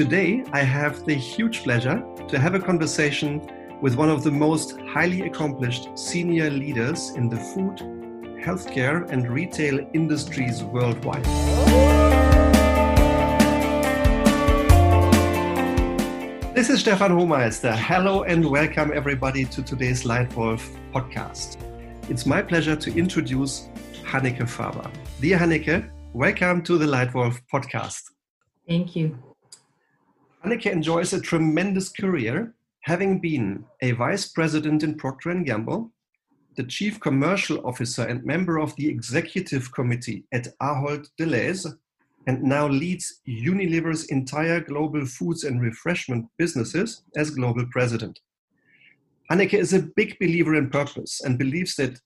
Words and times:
Today, 0.00 0.42
I 0.54 0.60
have 0.62 1.04
the 1.04 1.12
huge 1.12 1.62
pleasure 1.62 2.02
to 2.26 2.38
have 2.38 2.54
a 2.54 2.58
conversation 2.58 3.46
with 3.82 3.96
one 3.96 4.08
of 4.08 4.24
the 4.24 4.30
most 4.30 4.80
highly 4.94 5.20
accomplished 5.26 5.90
senior 5.94 6.48
leaders 6.48 7.10
in 7.10 7.28
the 7.28 7.36
food, 7.36 7.76
healthcare, 8.42 9.06
and 9.10 9.30
retail 9.30 9.78
industries 9.92 10.62
worldwide. 10.62 11.22
This 16.54 16.70
is 16.70 16.80
Stefan 16.80 17.10
Homeister. 17.10 17.76
Hello 17.76 18.22
and 18.22 18.50
welcome 18.50 18.92
everybody 18.94 19.44
to 19.44 19.62
today's 19.62 20.04
Leitwolf 20.04 20.66
podcast. 20.94 21.58
It's 22.08 22.24
my 22.24 22.40
pleasure 22.40 22.74
to 22.74 22.98
introduce 22.98 23.68
Hanneke 24.02 24.48
Faber. 24.48 24.90
Dear 25.20 25.36
Hanneke, 25.36 25.90
welcome 26.14 26.62
to 26.62 26.78
the 26.78 26.86
Leitwolf 26.86 27.38
podcast. 27.52 28.00
Thank 28.66 28.96
you. 28.96 29.29
Hanneke 30.44 30.72
enjoys 30.72 31.12
a 31.12 31.20
tremendous 31.20 31.90
career, 31.90 32.54
having 32.82 33.20
been 33.20 33.64
a 33.82 33.92
vice 33.92 34.28
president 34.28 34.82
in 34.82 34.96
Procter 34.96 35.34
& 35.34 35.44
Gamble, 35.44 35.92
the 36.56 36.64
chief 36.64 36.98
commercial 36.98 37.64
officer 37.66 38.04
and 38.04 38.24
member 38.24 38.58
of 38.58 38.74
the 38.76 38.88
executive 38.88 39.70
committee 39.72 40.24
at 40.32 40.48
Ahold 40.62 41.08
Delhaize, 41.18 41.66
and 42.26 42.42
now 42.42 42.66
leads 42.66 43.20
Unilever's 43.28 44.04
entire 44.06 44.60
global 44.60 45.04
foods 45.04 45.44
and 45.44 45.60
refreshment 45.60 46.26
businesses 46.38 47.02
as 47.16 47.30
global 47.30 47.66
president. 47.70 48.18
Hanneke 49.30 49.54
is 49.54 49.74
a 49.74 49.88
big 49.94 50.18
believer 50.18 50.54
in 50.54 50.70
purpose 50.70 51.20
and 51.22 51.38
believes 51.38 51.76
that 51.76 52.00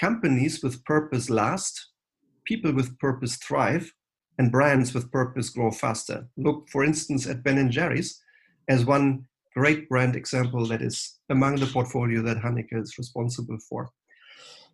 companies 0.00 0.62
with 0.62 0.84
purpose 0.84 1.28
last, 1.28 1.90
people 2.44 2.72
with 2.72 2.98
purpose 2.98 3.36
thrive, 3.36 3.92
and 4.38 4.52
brands 4.52 4.94
with 4.94 5.10
purpose 5.10 5.50
grow 5.50 5.70
faster. 5.70 6.28
Look, 6.36 6.68
for 6.68 6.84
instance, 6.84 7.26
at 7.26 7.42
Ben 7.42 7.70
& 7.70 7.70
Jerry's 7.70 8.22
as 8.68 8.84
one 8.84 9.26
great 9.54 9.88
brand 9.88 10.16
example 10.16 10.66
that 10.66 10.82
is 10.82 11.18
among 11.30 11.56
the 11.56 11.66
portfolio 11.66 12.22
that 12.22 12.38
Hanneke 12.38 12.80
is 12.82 12.98
responsible 12.98 13.58
for. 13.68 13.88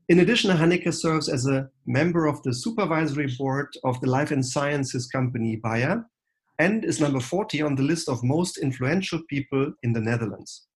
In 0.08 0.18
addition, 0.18 0.50
Hanneke 0.50 0.92
serves 0.92 1.28
as 1.28 1.46
a 1.46 1.68
member 1.86 2.26
of 2.26 2.42
the 2.42 2.52
supervisory 2.52 3.32
board 3.38 3.68
of 3.84 4.00
the 4.00 4.10
life 4.10 4.32
and 4.32 4.44
sciences 4.44 5.06
company 5.06 5.56
Bayer 5.56 6.04
and 6.58 6.84
is 6.84 7.00
number 7.00 7.20
40 7.20 7.62
on 7.62 7.76
the 7.76 7.82
list 7.82 8.08
of 8.08 8.22
most 8.24 8.58
influential 8.58 9.20
people 9.28 9.72
in 9.82 9.92
the 9.92 10.00
Netherlands. 10.00 10.66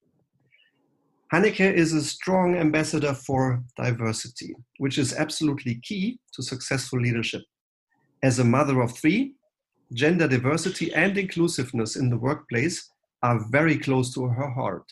Hanneke 1.32 1.72
is 1.74 1.92
a 1.92 2.02
strong 2.02 2.56
ambassador 2.56 3.12
for 3.12 3.64
diversity, 3.76 4.54
which 4.78 4.96
is 4.96 5.12
absolutely 5.12 5.80
key 5.82 6.20
to 6.32 6.42
successful 6.42 7.00
leadership. 7.00 7.42
As 8.26 8.40
a 8.40 8.44
mother 8.44 8.80
of 8.80 8.90
three, 8.90 9.36
gender 9.92 10.26
diversity 10.26 10.92
and 10.94 11.16
inclusiveness 11.16 11.94
in 11.94 12.10
the 12.10 12.18
workplace 12.18 12.90
are 13.22 13.46
very 13.50 13.78
close 13.78 14.12
to 14.14 14.26
her 14.26 14.50
heart. 14.50 14.82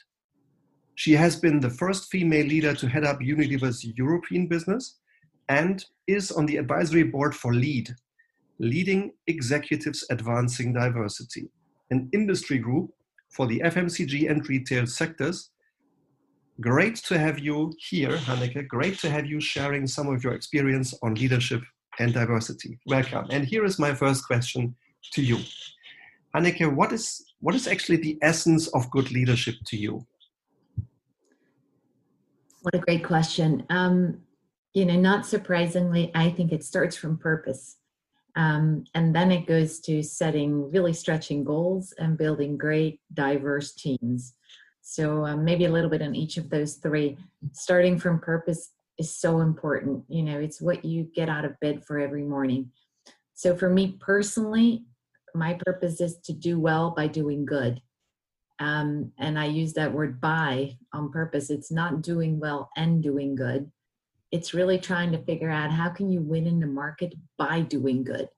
She 0.94 1.14
has 1.14 1.34
been 1.34 1.58
the 1.58 1.76
first 1.82 2.12
female 2.12 2.46
leader 2.46 2.74
to 2.74 2.86
head 2.86 3.02
up 3.02 3.18
Unilever's 3.18 3.84
European 3.98 4.46
business 4.46 5.00
and 5.48 5.84
is 6.06 6.30
on 6.30 6.46
the 6.46 6.58
advisory 6.58 7.02
board 7.02 7.34
for 7.34 7.52
LEAD, 7.52 7.92
Leading 8.60 9.10
Executives 9.26 10.06
Advancing 10.10 10.72
Diversity, 10.72 11.48
an 11.90 12.08
industry 12.12 12.58
group 12.58 12.92
for 13.30 13.48
the 13.48 13.58
FMCG 13.64 14.30
and 14.30 14.48
retail 14.48 14.86
sectors 14.86 15.50
Great 16.60 16.94
to 16.94 17.18
have 17.18 17.40
you 17.40 17.72
here, 17.78 18.16
Hanneke. 18.16 18.68
Great 18.68 18.96
to 19.00 19.10
have 19.10 19.26
you 19.26 19.40
sharing 19.40 19.88
some 19.88 20.06
of 20.06 20.22
your 20.22 20.34
experience 20.34 20.94
on 21.02 21.16
leadership 21.16 21.62
and 21.98 22.12
diversity. 22.12 22.78
Welcome. 22.86 23.26
And 23.30 23.44
here 23.44 23.64
is 23.64 23.78
my 23.78 23.94
first 23.94 24.26
question 24.26 24.74
to 25.12 25.22
you. 25.22 25.38
Hanneke, 26.34 26.74
what 26.74 26.92
is 26.92 27.24
what 27.40 27.54
is 27.54 27.66
actually 27.68 27.98
the 27.98 28.18
essence 28.22 28.68
of 28.68 28.90
good 28.90 29.10
leadership 29.12 29.56
to 29.66 29.76
you? 29.76 30.06
What 32.62 32.74
a 32.74 32.78
great 32.78 33.04
question. 33.04 33.64
Um, 33.68 34.22
you 34.72 34.86
know, 34.86 34.96
not 34.96 35.26
surprisingly, 35.26 36.10
I 36.14 36.30
think 36.30 36.52
it 36.52 36.64
starts 36.64 36.96
from 36.96 37.18
purpose. 37.18 37.76
Um, 38.36 38.84
and 38.94 39.14
then 39.14 39.30
it 39.30 39.46
goes 39.46 39.78
to 39.80 40.02
setting 40.02 40.70
really 40.72 40.92
stretching 40.92 41.44
goals 41.44 41.92
and 41.98 42.18
building 42.18 42.56
great, 42.56 43.00
diverse 43.12 43.74
teams. 43.74 44.34
So 44.80 45.24
um, 45.24 45.44
maybe 45.44 45.66
a 45.66 45.70
little 45.70 45.90
bit 45.90 46.02
on 46.02 46.14
each 46.14 46.36
of 46.36 46.50
those 46.50 46.74
three. 46.74 47.16
Starting 47.52 47.98
from 47.98 48.18
purpose 48.18 48.70
is 48.98 49.16
so 49.16 49.40
important. 49.40 50.04
You 50.08 50.22
know, 50.22 50.38
it's 50.38 50.60
what 50.60 50.84
you 50.84 51.08
get 51.14 51.28
out 51.28 51.44
of 51.44 51.58
bed 51.60 51.84
for 51.84 51.98
every 51.98 52.22
morning. 52.22 52.70
So 53.34 53.56
for 53.56 53.68
me 53.68 53.96
personally, 54.00 54.84
my 55.34 55.58
purpose 55.66 56.00
is 56.00 56.18
to 56.24 56.32
do 56.32 56.60
well 56.60 56.92
by 56.96 57.08
doing 57.08 57.44
good. 57.44 57.80
Um, 58.60 59.12
and 59.18 59.38
I 59.38 59.46
use 59.46 59.72
that 59.72 59.92
word 59.92 60.20
by 60.20 60.76
on 60.92 61.10
purpose. 61.10 61.50
It's 61.50 61.72
not 61.72 62.02
doing 62.02 62.38
well 62.38 62.70
and 62.76 63.02
doing 63.02 63.34
good. 63.34 63.70
It's 64.30 64.54
really 64.54 64.78
trying 64.78 65.10
to 65.12 65.24
figure 65.24 65.50
out 65.50 65.72
how 65.72 65.90
can 65.90 66.10
you 66.10 66.20
win 66.20 66.46
in 66.46 66.60
the 66.60 66.66
market 66.66 67.14
by 67.36 67.62
doing 67.62 68.04
good. 68.04 68.28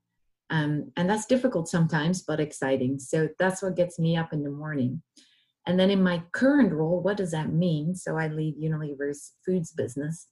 Um, 0.49 0.93
and 0.97 1.11
that's 1.11 1.27
difficult 1.27 1.69
sometimes, 1.69 2.23
but 2.23 2.41
exciting. 2.41 2.99
So 2.99 3.29
that's 3.39 3.63
what 3.63 3.77
gets 3.77 3.99
me 3.99 4.17
up 4.17 4.33
in 4.33 4.43
the 4.43 4.51
morning. 4.51 5.03
And 5.67 5.79
then 5.79 5.91
in 5.91 6.03
my 6.03 6.23
current 6.33 6.73
role, 6.73 7.01
what 7.01 7.17
does 7.17 7.33
that 7.33 7.53
mean? 7.53 7.95
So 7.95 8.17
I 8.17 8.29
lead 8.29 8.57
Unilever's 8.61 9.33
foods 9.45 9.73
business. 9.73 10.29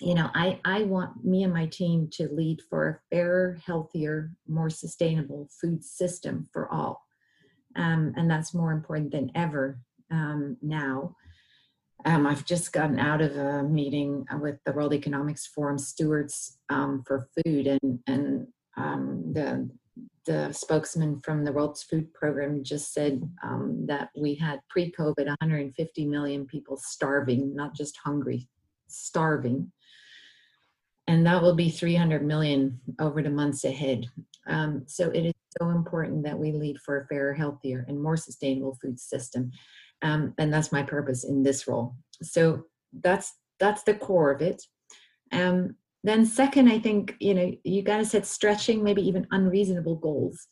You 0.00 0.14
know, 0.14 0.30
I, 0.34 0.60
I 0.64 0.82
want 0.82 1.24
me 1.24 1.42
and 1.42 1.52
my 1.52 1.66
team 1.66 2.08
to 2.12 2.28
lead 2.28 2.60
for 2.68 2.88
a 2.88 3.14
fairer, 3.14 3.58
healthier, 3.64 4.32
more 4.46 4.70
sustainable 4.70 5.48
food 5.60 5.82
system 5.84 6.46
for 6.52 6.72
all. 6.72 7.04
Um, 7.76 8.12
and 8.16 8.30
that's 8.30 8.54
more 8.54 8.72
important 8.72 9.12
than 9.12 9.30
ever 9.34 9.80
um, 10.10 10.56
now. 10.62 11.16
Um, 12.04 12.26
I've 12.26 12.44
just 12.44 12.72
gotten 12.72 12.98
out 12.98 13.20
of 13.20 13.36
a 13.36 13.62
meeting 13.64 14.24
with 14.40 14.58
the 14.64 14.72
World 14.72 14.94
Economics 14.94 15.46
Forum 15.46 15.78
stewards 15.78 16.58
um, 16.68 17.02
for 17.06 17.28
food, 17.44 17.66
and 17.66 17.98
and 18.06 18.46
um, 18.76 19.32
the 19.32 19.68
the 20.24 20.52
spokesman 20.52 21.18
from 21.20 21.44
the 21.44 21.52
World 21.52 21.78
Food 21.90 22.12
Program 22.14 22.62
just 22.62 22.92
said 22.92 23.28
um, 23.42 23.84
that 23.86 24.10
we 24.16 24.34
had 24.34 24.60
pre 24.68 24.92
COVID 24.92 25.26
150 25.26 26.06
million 26.06 26.46
people 26.46 26.76
starving, 26.76 27.54
not 27.56 27.74
just 27.74 27.96
hungry, 27.96 28.48
starving. 28.86 29.72
And 31.08 31.26
that 31.26 31.42
will 31.42 31.56
be 31.56 31.70
300 31.70 32.24
million 32.24 32.80
over 33.00 33.22
the 33.22 33.30
months 33.30 33.64
ahead. 33.64 34.06
Um, 34.46 34.84
so 34.86 35.10
it 35.10 35.26
is 35.26 35.34
so 35.60 35.70
important 35.70 36.22
that 36.24 36.38
we 36.38 36.52
lead 36.52 36.78
for 36.78 37.00
a 37.00 37.06
fairer, 37.06 37.34
healthier, 37.34 37.84
and 37.88 38.00
more 38.00 38.16
sustainable 38.16 38.78
food 38.80 39.00
system. 39.00 39.50
Um, 40.02 40.34
and 40.38 40.52
that's 40.52 40.70
my 40.70 40.84
purpose 40.84 41.24
in 41.24 41.42
this 41.42 41.66
role. 41.66 41.96
So 42.22 42.64
that's 42.92 43.34
that's 43.58 43.82
the 43.82 43.94
core 43.94 44.30
of 44.30 44.40
it. 44.40 44.62
Um, 45.32 45.74
then 46.04 46.24
second 46.24 46.68
i 46.68 46.78
think 46.78 47.16
you 47.20 47.34
know 47.34 47.52
you 47.64 47.82
to 47.82 48.04
set 48.04 48.26
stretching 48.26 48.82
maybe 48.82 49.02
even 49.02 49.26
unreasonable 49.30 49.96
goals 49.96 50.46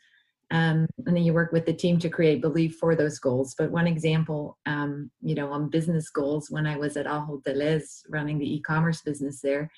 um, 0.53 0.87
and 1.07 1.17
then 1.17 1.25
you 1.25 1.35
work 1.35 1.51
with 1.51 1.67
the 1.67 1.73
team 1.73 1.99
to 1.99 2.09
create 2.09 2.41
belief 2.41 2.77
for 2.77 2.95
those 2.95 3.19
goals 3.19 3.55
but 3.59 3.71
one 3.71 3.87
example 3.87 4.59
um, 4.67 5.11
you 5.23 5.35
know 5.35 5.51
on 5.51 5.71
business 5.71 6.11
goals 6.11 6.51
when 6.51 6.67
i 6.67 6.77
was 6.77 6.97
at 6.97 7.07
Ahold 7.07 7.43
Delhaize 7.45 8.03
running 8.09 8.39
the 8.39 8.55
e-commerce 8.57 9.03
business 9.03 9.41
there 9.41 9.71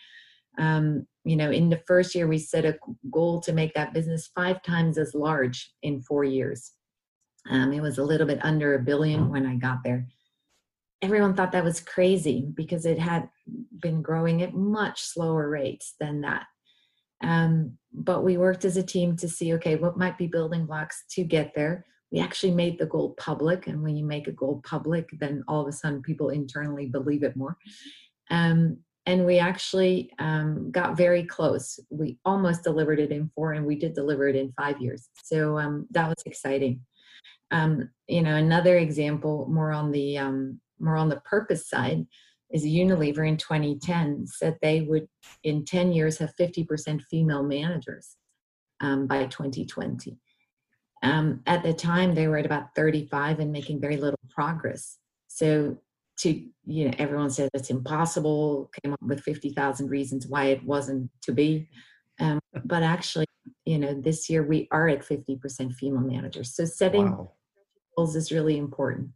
um, 0.58 1.06
you 1.24 1.36
know 1.36 1.50
in 1.50 1.68
the 1.68 1.82
first 1.86 2.14
year 2.14 2.26
we 2.26 2.38
set 2.38 2.64
a 2.64 2.78
goal 3.10 3.40
to 3.40 3.52
make 3.52 3.72
that 3.74 3.92
business 3.92 4.30
five 4.34 4.62
times 4.62 4.98
as 4.98 5.14
large 5.14 5.72
in 5.82 6.02
four 6.02 6.24
years 6.24 6.72
um, 7.50 7.72
it 7.72 7.80
was 7.80 7.98
a 7.98 8.04
little 8.04 8.26
bit 8.26 8.44
under 8.44 8.74
a 8.74 8.82
billion 8.82 9.30
when 9.30 9.46
i 9.46 9.54
got 9.54 9.78
there 9.84 10.06
everyone 11.02 11.34
thought 11.34 11.52
that 11.52 11.64
was 11.64 11.80
crazy 11.80 12.46
because 12.54 12.84
it 12.84 12.98
had 12.98 13.28
been 13.80 14.02
growing 14.02 14.42
at 14.42 14.54
much 14.54 15.02
slower 15.02 15.48
rates 15.48 15.94
than 16.00 16.22
that. 16.22 16.44
Um, 17.22 17.78
but 17.92 18.24
we 18.24 18.36
worked 18.36 18.64
as 18.64 18.76
a 18.76 18.82
team 18.82 19.16
to 19.16 19.28
see 19.28 19.54
okay, 19.54 19.76
what 19.76 19.98
might 19.98 20.18
be 20.18 20.26
building 20.26 20.66
blocks 20.66 21.04
to 21.10 21.24
get 21.24 21.52
there. 21.54 21.84
We 22.10 22.20
actually 22.20 22.52
made 22.52 22.78
the 22.78 22.86
goal 22.86 23.14
public, 23.18 23.66
and 23.66 23.82
when 23.82 23.96
you 23.96 24.04
make 24.04 24.28
a 24.28 24.32
goal 24.32 24.62
public, 24.64 25.10
then 25.20 25.44
all 25.46 25.60
of 25.60 25.68
a 25.68 25.72
sudden 25.72 26.00
people 26.00 26.30
internally 26.30 26.86
believe 26.86 27.22
it 27.22 27.36
more. 27.36 27.56
Um, 28.30 28.78
and 29.08 29.24
we 29.24 29.38
actually 29.38 30.12
um, 30.18 30.70
got 30.70 30.94
very 30.94 31.24
close. 31.24 31.80
We 31.88 32.18
almost 32.26 32.62
delivered 32.62 33.00
it 33.00 33.10
in 33.10 33.30
four, 33.34 33.54
and 33.54 33.64
we 33.64 33.74
did 33.74 33.94
deliver 33.94 34.28
it 34.28 34.36
in 34.36 34.52
five 34.52 34.82
years. 34.82 35.08
So 35.24 35.58
um, 35.58 35.86
that 35.92 36.08
was 36.08 36.22
exciting. 36.26 36.82
Um, 37.50 37.88
you 38.06 38.20
know, 38.20 38.36
another 38.36 38.76
example, 38.76 39.46
more 39.48 39.72
on 39.72 39.92
the 39.92 40.18
um, 40.18 40.60
more 40.78 40.96
on 40.96 41.08
the 41.08 41.22
purpose 41.22 41.70
side, 41.70 42.06
is 42.50 42.64
Unilever 42.64 43.26
in 43.26 43.38
2010 43.38 44.26
said 44.26 44.58
they 44.60 44.82
would, 44.82 45.08
in 45.42 45.64
10 45.64 45.92
years, 45.92 46.18
have 46.18 46.34
50% 46.38 47.02
female 47.10 47.42
managers 47.42 48.16
um, 48.80 49.06
by 49.06 49.24
2020. 49.24 50.18
Um, 51.02 51.40
at 51.46 51.62
the 51.62 51.72
time, 51.72 52.14
they 52.14 52.28
were 52.28 52.36
at 52.36 52.46
about 52.46 52.74
35 52.76 53.40
and 53.40 53.52
making 53.52 53.80
very 53.80 53.96
little 53.96 54.20
progress. 54.28 54.98
So, 55.28 55.78
to 56.18 56.44
you 56.66 56.86
know, 56.86 56.94
everyone 56.98 57.30
says 57.30 57.48
it's 57.54 57.70
impossible. 57.70 58.70
Came 58.82 58.92
up 58.92 59.02
with 59.02 59.20
50,000 59.20 59.88
reasons 59.88 60.26
why 60.26 60.46
it 60.46 60.62
wasn't 60.64 61.10
to 61.22 61.32
be. 61.32 61.68
Um, 62.20 62.38
but 62.64 62.82
actually, 62.82 63.26
you 63.64 63.78
know, 63.78 63.94
this 63.94 64.28
year 64.28 64.42
we 64.42 64.68
are 64.70 64.88
at 64.88 65.00
50% 65.00 65.74
female 65.74 66.00
managers. 66.00 66.54
So 66.54 66.64
setting 66.64 67.10
wow. 67.10 67.32
goals 67.96 68.16
is 68.16 68.32
really 68.32 68.58
important. 68.58 69.10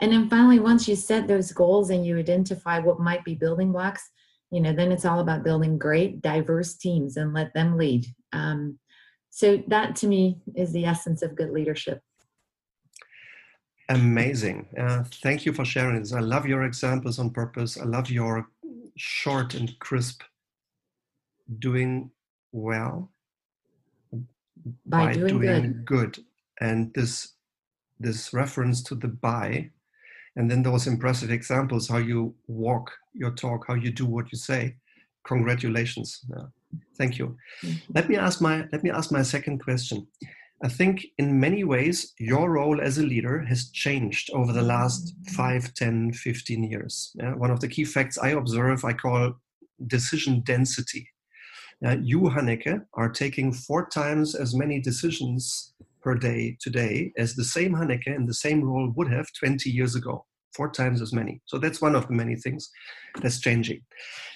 And 0.00 0.12
then 0.12 0.28
finally, 0.28 0.58
once 0.58 0.86
you 0.86 0.96
set 0.96 1.26
those 1.26 1.52
goals 1.52 1.90
and 1.90 2.04
you 2.04 2.18
identify 2.18 2.78
what 2.80 3.00
might 3.00 3.24
be 3.24 3.34
building 3.34 3.72
blocks, 3.72 4.10
you 4.50 4.60
know, 4.60 4.72
then 4.72 4.92
it's 4.92 5.04
all 5.04 5.20
about 5.20 5.44
building 5.44 5.78
great, 5.78 6.20
diverse 6.20 6.74
teams 6.74 7.16
and 7.16 7.32
let 7.32 7.54
them 7.54 7.78
lead. 7.78 8.06
Um, 8.32 8.78
so 9.30 9.62
that 9.68 9.96
to 9.96 10.06
me 10.06 10.40
is 10.54 10.72
the 10.72 10.84
essence 10.84 11.22
of 11.22 11.36
good 11.36 11.50
leadership. 11.50 12.00
Amazing. 13.88 14.66
Uh, 14.76 15.04
thank 15.22 15.46
you 15.46 15.52
for 15.52 15.64
sharing 15.64 16.00
this. 16.00 16.12
I 16.12 16.20
love 16.20 16.46
your 16.46 16.64
examples 16.64 17.18
on 17.18 17.30
purpose. 17.30 17.78
I 17.78 17.84
love 17.84 18.10
your 18.10 18.48
short 18.96 19.54
and 19.54 19.78
crisp 19.78 20.22
doing 21.58 22.10
well 22.52 23.10
by, 24.86 25.06
by 25.06 25.12
doing, 25.12 25.40
doing 25.40 25.82
good. 25.84 26.14
good. 26.14 26.24
And 26.60 26.92
this 26.94 27.36
this 28.00 28.32
reference 28.32 28.82
to 28.82 28.94
the 28.94 29.08
by 29.08 29.70
and 30.36 30.50
then 30.50 30.62
those 30.62 30.86
impressive 30.86 31.30
examples 31.30 31.88
how 31.88 31.96
you 31.96 32.34
walk 32.46 32.92
your 33.14 33.30
talk 33.30 33.64
how 33.66 33.74
you 33.74 33.90
do 33.90 34.04
what 34.04 34.30
you 34.30 34.38
say 34.38 34.74
congratulations 35.24 36.24
thank 36.96 37.18
you 37.18 37.36
let 37.94 38.08
me 38.08 38.16
ask 38.16 38.40
my 38.40 38.64
let 38.72 38.82
me 38.82 38.90
ask 38.90 39.10
my 39.10 39.22
second 39.22 39.62
question 39.62 40.06
i 40.66 40.68
think 40.68 41.06
in 41.18 41.40
many 41.46 41.62
ways 41.72 42.12
your 42.18 42.46
role 42.58 42.80
as 42.88 42.98
a 42.98 43.08
leader 43.12 43.36
has 43.50 43.70
changed 43.70 44.30
over 44.38 44.52
the 44.52 44.68
last 44.74 45.14
5 45.34 45.74
10 45.74 46.12
15 46.12 46.64
years 46.64 47.12
yeah? 47.20 47.34
one 47.34 47.50
of 47.50 47.60
the 47.60 47.72
key 47.74 47.84
facts 47.84 48.18
i 48.18 48.30
observe 48.30 48.84
i 48.84 48.92
call 48.92 49.32
decision 49.86 50.42
density 50.52 51.04
uh, 51.86 51.96
you 52.12 52.20
hanneke 52.36 52.74
are 52.94 53.10
taking 53.22 53.52
four 53.52 53.86
times 54.00 54.34
as 54.34 54.54
many 54.54 54.80
decisions 54.80 55.74
per 56.06 56.14
day 56.14 56.56
today 56.60 57.12
as 57.18 57.34
the 57.34 57.42
same 57.42 57.72
Hanneke 57.74 58.14
in 58.14 58.26
the 58.26 58.40
same 58.46 58.62
role 58.62 58.92
would 58.94 59.12
have 59.12 59.26
20 59.40 59.68
years 59.68 59.96
ago, 59.96 60.24
four 60.54 60.70
times 60.70 61.02
as 61.02 61.12
many. 61.12 61.40
So 61.46 61.58
that's 61.58 61.82
one 61.82 61.96
of 61.96 62.06
the 62.06 62.14
many 62.14 62.36
things 62.36 62.70
that's 63.20 63.40
changing. 63.40 63.80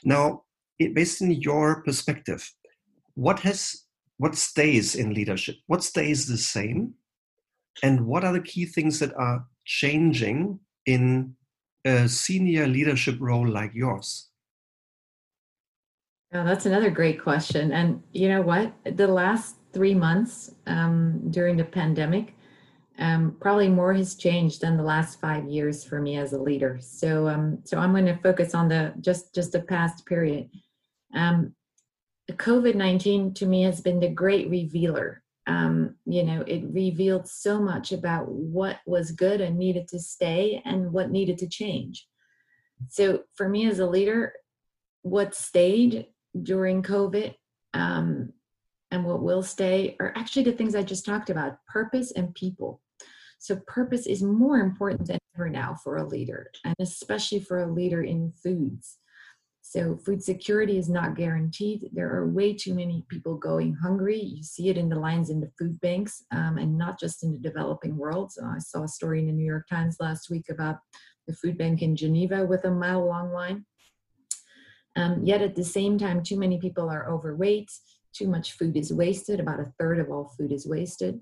Now, 0.03 0.43
it, 0.81 0.97
based 0.97 1.23
on 1.23 1.31
your 1.31 1.85
perspective, 1.85 2.43
what 3.15 3.39
has 3.41 3.85
what 4.21 4.35
stays 4.35 4.97
in 4.97 5.15
leadership? 5.15 5.57
What 5.67 5.83
stays 5.83 6.27
the 6.27 6.37
same? 6.37 6.93
And 7.83 8.07
what 8.07 8.23
are 8.23 8.35
the 8.35 8.43
key 8.43 8.67
things 8.67 8.99
that 8.99 9.15
are 9.15 9.47
changing 9.65 10.61
in 10.85 11.35
a 11.87 12.07
senior 12.07 12.67
leadership 12.67 13.17
role 13.19 13.49
like 13.49 13.73
yours? 13.73 14.29
Oh, 16.35 16.45
that's 16.45 16.67
another 16.67 16.91
great 16.91 17.23
question. 17.23 17.73
And 17.73 18.03
you 18.13 18.29
know 18.29 18.43
what? 18.43 18.75
The 18.85 19.09
last 19.09 19.57
three 19.73 19.95
months 19.95 20.55
um, 20.67 21.23
during 21.31 21.57
the 21.57 21.65
pandemic, 21.65 22.35
um, 22.99 23.39
probably 23.41 23.69
more 23.69 23.95
has 23.95 24.17
changed 24.17 24.61
than 24.61 24.77
the 24.77 24.83
last 24.83 25.19
five 25.19 25.49
years 25.49 25.83
for 25.83 25.99
me 25.99 26.19
as 26.19 26.35
a 26.35 26.43
leader. 26.43 26.79
So, 26.83 27.27
um, 27.27 27.61
so 27.65 27.79
I'm 27.79 27.93
going 27.93 28.05
to 28.05 28.19
focus 28.19 28.55
on 28.55 28.69
the 28.69 28.93
just 29.01 29.35
just 29.35 29.53
the 29.53 29.63
past 29.63 30.05
period. 30.05 30.51
Um, 31.15 31.55
COVID 32.33 32.75
nineteen 32.75 33.35
to 33.35 33.47
me 33.47 33.63
has 33.63 33.81
been 33.81 34.01
the 34.01 34.09
great 34.09 34.51
revealer. 34.51 35.23
Um, 35.47 35.97
you 36.05 36.23
know, 36.23 36.43
it 36.47 36.63
revealed 36.71 37.27
so 37.27 37.61
much 37.61 37.93
about 37.93 38.29
what 38.29 38.79
was 38.87 39.11
good 39.11 39.41
and 39.41 39.59
needed 39.59 39.89
to 39.89 39.99
stay, 39.99 40.63
and 40.65 40.93
what 40.93 41.11
needed 41.11 41.39
to 41.39 41.49
change. 41.49 42.07
So, 42.89 43.25
for 43.35 43.49
me 43.49 43.67
as 43.69 43.79
a 43.79 43.87
leader, 43.87 44.33
what 45.03 45.35
stayed 45.35 46.07
during 46.43 46.83
COVID 46.83 47.35
um, 47.75 48.33
and 48.91 49.05
what 49.05 49.23
will 49.23 49.43
stay 49.43 49.97
are 50.01 50.13
actually 50.17 50.45
the 50.45 50.53
things 50.53 50.75
I 50.75 50.83
just 50.83 51.05
talked 51.05 51.31
about 51.31 51.65
purpose 51.67 52.13
and 52.13 52.35
people. 52.35 52.81
So, 53.39 53.57
purpose 53.67 54.07
is 54.07 54.23
more 54.23 54.59
important 54.59 55.09
than 55.09 55.19
ever 55.35 55.49
now 55.49 55.75
for 55.83 55.97
a 55.97 56.07
leader, 56.07 56.51
and 56.65 56.75
especially 56.79 57.41
for 57.41 57.61
a 57.61 57.73
leader 57.73 58.03
in 58.03 58.33
foods. 58.33 58.99
So, 59.63 59.97
food 60.05 60.23
security 60.23 60.79
is 60.79 60.89
not 60.89 61.17
guaranteed. 61.17 61.91
There 61.93 62.11
are 62.11 62.29
way 62.29 62.55
too 62.55 62.75
many 62.75 63.05
people 63.09 63.37
going 63.37 63.75
hungry. 63.75 64.21
You 64.21 64.43
see 64.43 64.69
it 64.69 64.79
in 64.79 64.89
the 64.89 64.99
lines 64.99 65.31
in 65.31 65.41
the 65.41 65.51
food 65.59 65.81
banks 65.81 66.25
um, 66.33 66.59
and 66.59 66.77
not 66.77 66.99
just 66.99 67.23
in 67.23 67.33
the 67.33 67.39
developing 67.39 67.97
world. 67.97 68.33
So, 68.33 68.45
I 68.45 68.59
saw 68.59 68.85
a 68.85 68.89
story 68.89 69.21
in 69.21 69.27
the 69.27 69.33
New 69.33 69.47
York 69.47 69.69
Times 69.69 69.99
last 70.01 70.31
week 70.31 70.47
about 70.51 70.79
the 71.29 71.35
food 71.35 71.57
bank 71.57 71.83
in 71.83 71.95
Geneva 71.95 72.45
with 72.45 72.65
a 72.65 72.71
mile 72.71 73.07
long 73.07 73.33
line. 73.33 73.65
Um, 74.97 75.23
yet 75.23 75.41
at 75.41 75.55
the 75.55 75.65
same 75.65 75.99
time, 75.99 76.23
too 76.23 76.39
many 76.39 76.59
people 76.59 76.89
are 76.89 77.09
overweight 77.09 77.71
too 78.13 78.29
much 78.29 78.53
food 78.53 78.77
is 78.77 78.93
wasted. 78.93 79.41
About 79.41 79.61
a 79.61 79.73
third 79.79 79.99
of 79.99 80.11
all 80.11 80.33
food 80.37 80.53
is 80.53 80.67
wasted. 80.67 81.21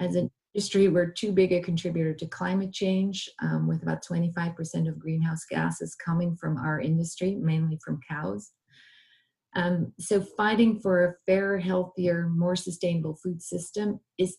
As 0.00 0.14
an 0.14 0.30
industry, 0.58 0.88
we're 0.88 1.06
too 1.06 1.30
big 1.30 1.52
a 1.52 1.60
contributor 1.60 2.12
to 2.12 2.26
climate 2.26 2.72
change, 2.72 3.30
um, 3.40 3.68
with 3.68 3.80
about 3.84 4.04
25% 4.04 4.88
of 4.88 4.98
greenhouse 4.98 5.44
gases 5.48 5.94
coming 5.94 6.34
from 6.34 6.56
our 6.56 6.80
industry, 6.80 7.36
mainly 7.36 7.78
from 7.84 8.00
cows. 8.10 8.50
Um, 9.54 9.92
so, 10.00 10.20
fighting 10.20 10.80
for 10.80 11.04
a 11.04 11.14
fairer, 11.26 11.58
healthier, 11.58 12.28
more 12.28 12.56
sustainable 12.56 13.14
food 13.22 13.40
system 13.40 14.00
is 14.18 14.36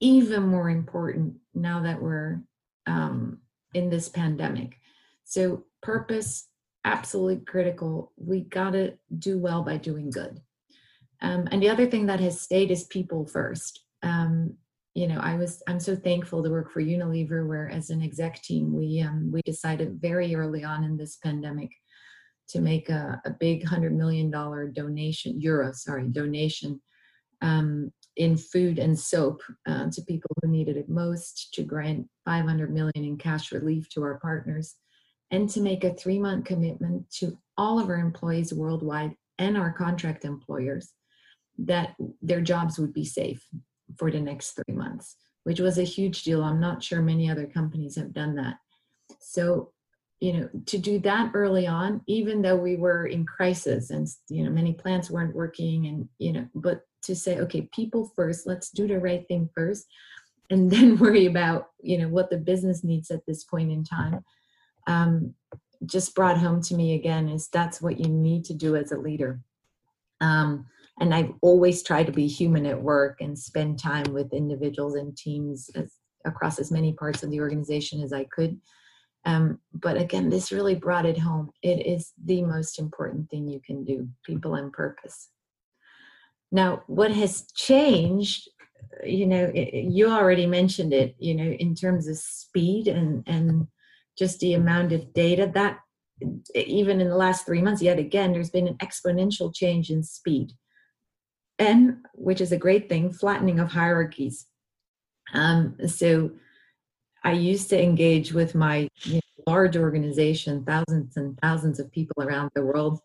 even 0.00 0.44
more 0.44 0.70
important 0.70 1.34
now 1.52 1.82
that 1.82 2.00
we're 2.00 2.40
um, 2.86 3.40
in 3.74 3.90
this 3.90 4.08
pandemic. 4.08 4.74
So, 5.24 5.64
purpose, 5.82 6.48
absolutely 6.86 7.44
critical. 7.44 8.12
We 8.16 8.40
got 8.40 8.70
to 8.70 8.94
do 9.18 9.38
well 9.38 9.62
by 9.62 9.76
doing 9.76 10.08
good. 10.08 10.40
Um, 11.20 11.46
and 11.52 11.62
the 11.62 11.68
other 11.68 11.86
thing 11.86 12.06
that 12.06 12.20
has 12.20 12.40
stayed 12.40 12.70
is 12.70 12.84
people 12.84 13.26
first. 13.26 13.84
Um, 14.02 14.56
you 14.98 15.06
know, 15.06 15.20
I 15.20 15.36
was 15.36 15.62
I'm 15.68 15.78
so 15.78 15.94
thankful 15.94 16.42
to 16.42 16.50
work 16.50 16.72
for 16.72 16.82
Unilever, 16.82 17.46
where 17.46 17.70
as 17.70 17.90
an 17.90 18.02
exec 18.02 18.42
team 18.42 18.74
we 18.74 19.00
um, 19.00 19.30
we 19.30 19.40
decided 19.42 20.00
very 20.00 20.34
early 20.34 20.64
on 20.64 20.82
in 20.82 20.96
this 20.96 21.18
pandemic 21.18 21.70
to 22.48 22.60
make 22.60 22.88
a, 22.88 23.22
a 23.24 23.30
big 23.30 23.64
hundred 23.64 23.94
million 23.94 24.28
dollar 24.28 24.66
donation 24.66 25.40
euro 25.40 25.72
sorry 25.72 26.08
donation 26.08 26.80
um, 27.42 27.92
in 28.16 28.36
food 28.36 28.80
and 28.80 28.98
soap 28.98 29.40
uh, 29.68 29.88
to 29.88 30.02
people 30.02 30.30
who 30.42 30.48
needed 30.48 30.76
it 30.76 30.88
most, 30.88 31.54
to 31.54 31.62
grant 31.62 32.08
500 32.24 32.74
million 32.74 33.04
in 33.04 33.16
cash 33.16 33.52
relief 33.52 33.88
to 33.90 34.02
our 34.02 34.18
partners, 34.18 34.74
and 35.30 35.48
to 35.50 35.60
make 35.60 35.84
a 35.84 35.94
three 35.94 36.18
month 36.18 36.44
commitment 36.44 37.08
to 37.12 37.38
all 37.56 37.78
of 37.78 37.88
our 37.88 38.00
employees 38.00 38.52
worldwide 38.52 39.14
and 39.38 39.56
our 39.56 39.72
contract 39.72 40.24
employers 40.24 40.90
that 41.56 41.94
their 42.20 42.40
jobs 42.40 42.80
would 42.80 42.92
be 42.92 43.04
safe 43.04 43.46
for 43.96 44.10
the 44.10 44.20
next 44.20 44.52
three 44.52 44.74
months, 44.74 45.16
which 45.44 45.60
was 45.60 45.78
a 45.78 45.84
huge 45.84 46.22
deal. 46.22 46.42
I'm 46.42 46.60
not 46.60 46.82
sure 46.82 47.00
many 47.00 47.30
other 47.30 47.46
companies 47.46 47.96
have 47.96 48.12
done 48.12 48.34
that. 48.36 48.56
So, 49.20 49.72
you 50.20 50.32
know, 50.32 50.48
to 50.66 50.78
do 50.78 50.98
that 51.00 51.30
early 51.34 51.66
on, 51.66 52.02
even 52.06 52.42
though 52.42 52.56
we 52.56 52.76
were 52.76 53.06
in 53.06 53.24
crisis 53.24 53.90
and, 53.90 54.06
you 54.28 54.44
know, 54.44 54.50
many 54.50 54.72
plants 54.72 55.10
weren't 55.10 55.34
working 55.34 55.86
and, 55.86 56.08
you 56.18 56.32
know, 56.32 56.48
but 56.54 56.82
to 57.02 57.14
say, 57.14 57.38
okay, 57.38 57.68
people 57.72 58.12
first, 58.16 58.46
let's 58.46 58.70
do 58.70 58.88
the 58.88 58.98
right 58.98 59.26
thing 59.28 59.48
first, 59.54 59.86
and 60.50 60.70
then 60.72 60.98
worry 60.98 61.26
about, 61.26 61.68
you 61.80 61.98
know, 61.98 62.08
what 62.08 62.30
the 62.30 62.38
business 62.38 62.84
needs 62.84 63.10
at 63.10 63.24
this 63.26 63.44
point 63.44 63.70
in 63.70 63.84
time. 63.84 64.24
Um, 64.86 65.34
just 65.86 66.14
brought 66.14 66.38
home 66.38 66.60
to 66.62 66.74
me 66.74 66.94
again 66.94 67.28
is 67.28 67.48
that's 67.48 67.80
what 67.80 68.00
you 68.00 68.08
need 68.08 68.44
to 68.46 68.54
do 68.54 68.74
as 68.74 68.90
a 68.90 68.98
leader. 68.98 69.40
Um, 70.20 70.66
and 71.00 71.14
I've 71.14 71.32
always 71.42 71.82
tried 71.82 72.06
to 72.06 72.12
be 72.12 72.26
human 72.26 72.66
at 72.66 72.80
work 72.80 73.20
and 73.20 73.38
spend 73.38 73.78
time 73.78 74.12
with 74.12 74.32
individuals 74.32 74.94
and 74.94 75.16
teams 75.16 75.70
as, 75.74 75.92
across 76.24 76.58
as 76.58 76.70
many 76.70 76.92
parts 76.92 77.22
of 77.22 77.30
the 77.30 77.40
organization 77.40 78.02
as 78.02 78.12
I 78.12 78.24
could. 78.24 78.60
Um, 79.24 79.60
but 79.72 79.96
again, 79.96 80.28
this 80.28 80.52
really 80.52 80.74
brought 80.74 81.06
it 81.06 81.18
home. 81.18 81.50
It 81.62 81.86
is 81.86 82.12
the 82.24 82.42
most 82.42 82.78
important 82.78 83.30
thing 83.30 83.48
you 83.48 83.60
can 83.64 83.84
do 83.84 84.08
people 84.24 84.54
and 84.54 84.72
purpose. 84.72 85.28
Now, 86.50 86.82
what 86.86 87.10
has 87.12 87.50
changed, 87.52 88.48
you 89.04 89.26
know, 89.26 89.50
it, 89.54 89.84
you 89.84 90.08
already 90.10 90.46
mentioned 90.46 90.92
it, 90.92 91.14
you 91.18 91.34
know, 91.34 91.50
in 91.50 91.74
terms 91.74 92.08
of 92.08 92.16
speed 92.16 92.88
and, 92.88 93.22
and 93.26 93.66
just 94.18 94.40
the 94.40 94.54
amount 94.54 94.92
of 94.92 95.12
data 95.12 95.50
that 95.54 95.78
even 96.54 97.00
in 97.00 97.08
the 97.08 97.16
last 97.16 97.46
three 97.46 97.62
months, 97.62 97.82
yet 97.82 97.98
again, 97.98 98.32
there's 98.32 98.50
been 98.50 98.66
an 98.66 98.78
exponential 98.78 99.54
change 99.54 99.90
in 99.90 100.02
speed 100.02 100.52
and 101.58 101.98
which 102.14 102.40
is 102.40 102.52
a 102.52 102.56
great 102.56 102.88
thing, 102.88 103.12
flattening 103.12 103.60
of 103.60 103.68
hierarchies. 103.68 104.46
Um, 105.34 105.76
so 105.86 106.30
I 107.24 107.32
used 107.32 107.68
to 107.70 107.82
engage 107.82 108.32
with 108.32 108.54
my 108.54 108.88
you 109.02 109.14
know, 109.14 109.20
large 109.46 109.76
organization, 109.76 110.64
thousands 110.64 111.16
and 111.16 111.38
thousands 111.42 111.80
of 111.80 111.90
people 111.92 112.22
around 112.22 112.50
the 112.54 112.64
world, 112.64 113.00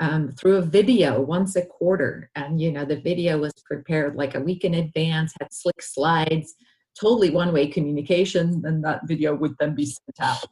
um, 0.00 0.32
through 0.32 0.56
a 0.56 0.62
video 0.62 1.20
once 1.20 1.56
a 1.56 1.66
quarter. 1.66 2.30
And 2.34 2.60
you 2.60 2.72
know, 2.72 2.84
the 2.84 3.00
video 3.00 3.38
was 3.38 3.52
prepared 3.64 4.16
like 4.16 4.34
a 4.34 4.40
week 4.40 4.64
in 4.64 4.74
advance, 4.74 5.34
had 5.38 5.52
slick 5.52 5.82
slides, 5.82 6.54
totally 6.98 7.30
one-way 7.30 7.68
communication, 7.68 8.62
and 8.64 8.82
that 8.84 9.06
video 9.06 9.34
would 9.34 9.54
then 9.60 9.74
be 9.74 9.86
sent 9.86 10.20
out. 10.20 10.46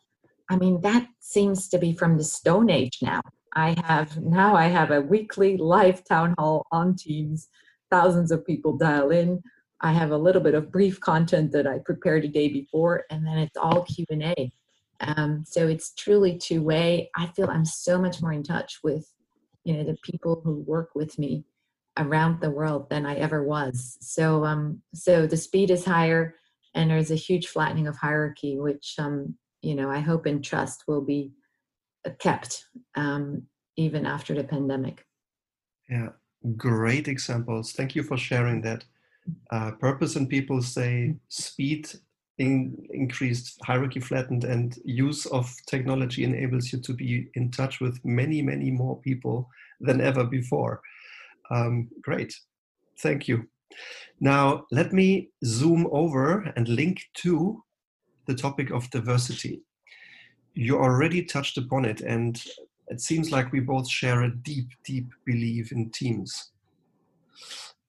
I 0.50 0.56
mean, 0.56 0.80
that 0.82 1.08
seems 1.20 1.68
to 1.70 1.78
be 1.78 1.92
from 1.92 2.16
the 2.16 2.24
Stone 2.24 2.70
Age 2.70 2.98
now. 3.02 3.20
I 3.54 3.76
have 3.84 4.16
now 4.18 4.54
I 4.56 4.66
have 4.66 4.90
a 4.90 5.00
weekly 5.00 5.56
live 5.56 6.04
town 6.04 6.34
hall 6.38 6.66
on 6.72 6.96
Teams. 6.96 7.48
Thousands 7.90 8.30
of 8.30 8.46
people 8.46 8.76
dial 8.76 9.10
in. 9.10 9.42
I 9.80 9.92
have 9.92 10.10
a 10.10 10.16
little 10.16 10.42
bit 10.42 10.54
of 10.54 10.72
brief 10.72 11.00
content 11.00 11.52
that 11.52 11.66
I 11.66 11.78
prepared 11.78 12.24
a 12.24 12.28
day 12.28 12.48
before, 12.48 13.04
and 13.10 13.26
then 13.26 13.38
it's 13.38 13.56
all 13.56 13.84
Q 13.84 14.04
and 14.10 14.22
A. 14.24 14.52
Um, 15.00 15.44
so 15.46 15.68
it's 15.68 15.94
truly 15.94 16.36
two 16.36 16.62
way. 16.62 17.10
I 17.16 17.26
feel 17.28 17.48
I'm 17.48 17.64
so 17.64 17.98
much 17.98 18.20
more 18.20 18.32
in 18.32 18.42
touch 18.42 18.80
with, 18.82 19.08
you 19.64 19.74
know, 19.74 19.84
the 19.84 19.96
people 20.02 20.40
who 20.42 20.64
work 20.66 20.90
with 20.94 21.18
me 21.18 21.44
around 21.96 22.40
the 22.40 22.50
world 22.50 22.90
than 22.90 23.06
I 23.06 23.14
ever 23.16 23.42
was. 23.42 23.96
So 24.00 24.44
um, 24.44 24.82
so 24.94 25.26
the 25.26 25.36
speed 25.36 25.70
is 25.70 25.84
higher, 25.84 26.34
and 26.74 26.90
there's 26.90 27.10
a 27.10 27.16
huge 27.16 27.46
flattening 27.46 27.86
of 27.86 27.96
hierarchy, 27.96 28.58
which 28.58 28.96
um, 28.98 29.36
you 29.62 29.74
know 29.74 29.90
I 29.90 30.00
hope 30.00 30.26
and 30.26 30.44
trust 30.44 30.84
will 30.88 31.02
be 31.02 31.32
kept 32.10 32.64
um, 32.96 33.42
even 33.76 34.06
after 34.06 34.34
the 34.34 34.44
pandemic. 34.44 35.04
Yeah, 35.88 36.10
great 36.56 37.08
examples. 37.08 37.72
Thank 37.72 37.94
you 37.94 38.02
for 38.02 38.16
sharing 38.16 38.62
that. 38.62 38.84
Uh, 39.50 39.72
purpose 39.72 40.16
and 40.16 40.28
people 40.28 40.62
say 40.62 41.14
speed 41.28 41.88
in, 42.38 42.76
increased, 42.90 43.58
hierarchy 43.64 44.00
flattened, 44.00 44.44
and 44.44 44.78
use 44.84 45.26
of 45.26 45.54
technology 45.66 46.24
enables 46.24 46.72
you 46.72 46.80
to 46.80 46.92
be 46.92 47.28
in 47.34 47.50
touch 47.50 47.80
with 47.80 48.02
many, 48.04 48.40
many 48.42 48.70
more 48.70 48.96
people 49.00 49.48
than 49.80 50.00
ever 50.00 50.24
before. 50.24 50.80
Um, 51.50 51.88
great. 52.02 52.34
Thank 53.00 53.28
you. 53.28 53.48
Now, 54.20 54.64
let 54.70 54.92
me 54.92 55.30
zoom 55.44 55.88
over 55.92 56.52
and 56.56 56.68
link 56.68 57.02
to 57.14 57.62
the 58.26 58.34
topic 58.34 58.70
of 58.70 58.90
diversity. 58.90 59.62
You 60.60 60.76
already 60.76 61.22
touched 61.22 61.56
upon 61.56 61.84
it, 61.84 62.00
and 62.00 62.42
it 62.88 63.00
seems 63.00 63.30
like 63.30 63.52
we 63.52 63.60
both 63.60 63.88
share 63.88 64.22
a 64.22 64.34
deep, 64.34 64.70
deep 64.84 65.08
belief 65.24 65.70
in 65.70 65.90
teams. 65.90 66.50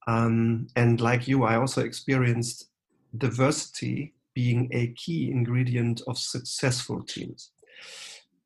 Um, 0.08 0.68
and 0.76 1.02
like 1.02 1.28
you, 1.28 1.46
I 1.46 1.56
also 1.56 1.82
experienced 1.82 2.70
diversity 3.18 4.14
being 4.36 4.70
a 4.72 4.94
key 4.94 5.32
ingredient 5.32 6.04
of 6.06 6.20
successful 6.20 7.02
teams. 7.02 7.50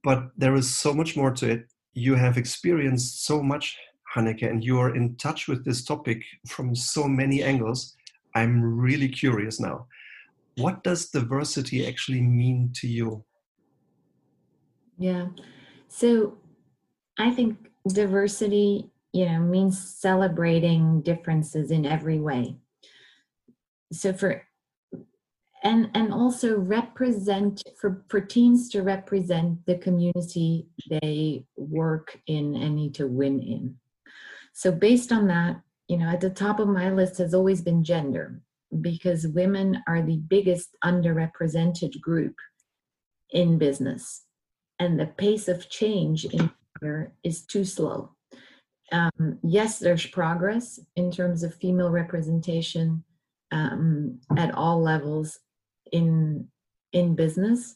But 0.06 0.30
there 0.38 0.56
is 0.56 0.74
so 0.74 0.94
much 0.94 1.18
more 1.18 1.32
to 1.32 1.50
it. 1.52 1.66
You 1.94 2.16
have 2.16 2.38
experienced 2.38 3.26
so 3.26 3.44
much, 3.44 3.78
Hanneke, 4.16 4.50
and 4.50 4.64
you 4.64 4.80
are 4.80 4.96
in 4.96 5.18
touch 5.18 5.50
with 5.50 5.66
this 5.66 5.84
topic 5.84 6.24
from 6.48 6.76
so 6.76 7.10
many 7.10 7.44
angles. 7.44 7.98
I'm 8.36 8.64
really 8.64 9.10
curious 9.10 9.60
now. 9.60 9.88
What 10.56 10.82
does 10.82 11.10
diversity 11.10 11.86
actually 11.86 12.22
mean 12.22 12.72
to 12.76 12.88
you? 12.88 13.26
Yeah. 15.04 15.26
So 15.90 16.38
I 17.20 17.32
think 17.32 17.58
diversity 17.86 18.90
you 19.12 19.26
know 19.26 19.40
means 19.40 19.78
celebrating 19.78 21.02
differences 21.02 21.72
in 21.72 21.86
every 21.86 22.20
way. 22.22 22.56
So 23.92 24.14
for 24.14 24.48
and 25.62 25.90
and 25.94 26.14
also 26.14 26.58
represent 26.58 27.62
for 27.82 28.06
for 28.08 28.22
teams 28.22 28.70
to 28.70 28.82
represent 28.82 29.66
the 29.66 29.78
community 29.78 30.68
they 30.90 31.48
work 31.58 32.18
in 32.28 32.56
and 32.56 32.78
need 32.78 32.96
to 32.96 33.08
win 33.08 33.42
in. 33.42 33.76
So 34.54 34.72
based 34.72 35.12
on 35.12 35.28
that 35.28 35.60
you 35.90 35.98
know 35.98 36.08
at 36.08 36.22
the 36.22 36.30
top 36.30 36.62
of 36.62 36.70
my 36.70 36.90
list 36.92 37.18
has 37.18 37.34
always 37.34 37.62
been 37.62 37.84
gender 37.84 38.40
because 38.80 39.28
women 39.28 39.84
are 39.86 40.02
the 40.02 40.22
biggest 40.30 40.78
underrepresented 40.82 42.00
group 42.00 42.36
in 43.32 43.58
business 43.58 44.24
and 44.80 45.00
the 45.00 45.08
pace 45.08 45.48
of 45.48 45.70
change 45.70 46.26
in 46.26 46.50
is 47.24 47.46
too 47.46 47.64
slow 47.64 48.14
um, 48.94 49.40
yes, 49.44 49.80
there's 49.80 50.06
progress 50.06 50.80
in 50.96 51.12
terms 51.12 51.44
of 51.44 51.56
female 51.56 51.90
representation 51.90 53.04
um, 53.52 54.20
at 54.38 54.54
all 54.54 54.82
levels 54.82 55.40
in 55.92 56.48
in 56.92 57.16
business, 57.16 57.76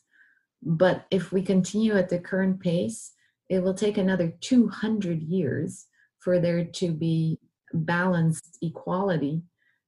but 0.61 1.05
if 1.09 1.31
we 1.31 1.41
continue 1.41 1.97
at 1.97 2.07
the 2.07 2.19
current 2.19 2.59
pace, 2.59 3.13
it 3.49 3.63
will 3.63 3.73
take 3.73 3.97
another 3.97 4.31
200 4.41 5.23
years 5.23 5.87
for 6.19 6.39
there 6.39 6.63
to 6.63 6.91
be 6.91 7.39
balanced 7.73 8.59
equality 8.61 9.41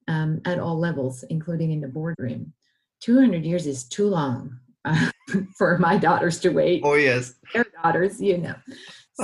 um, 0.07 0.41
at 0.45 0.57
all 0.57 0.79
levels, 0.79 1.23
including 1.29 1.71
in 1.71 1.81
the 1.81 1.87
boardroom. 1.87 2.53
200 3.01 3.45
years 3.45 3.67
is 3.67 3.83
too 3.83 4.07
long 4.07 4.59
uh, 4.85 5.11
for 5.57 5.77
my 5.77 5.97
daughters 5.97 6.39
to 6.39 6.49
wait. 6.49 6.81
Oh, 6.83 6.95
yes. 6.95 7.35
Their 7.53 7.65
daughters, 7.83 8.21
you 8.21 8.37
know 8.37 8.55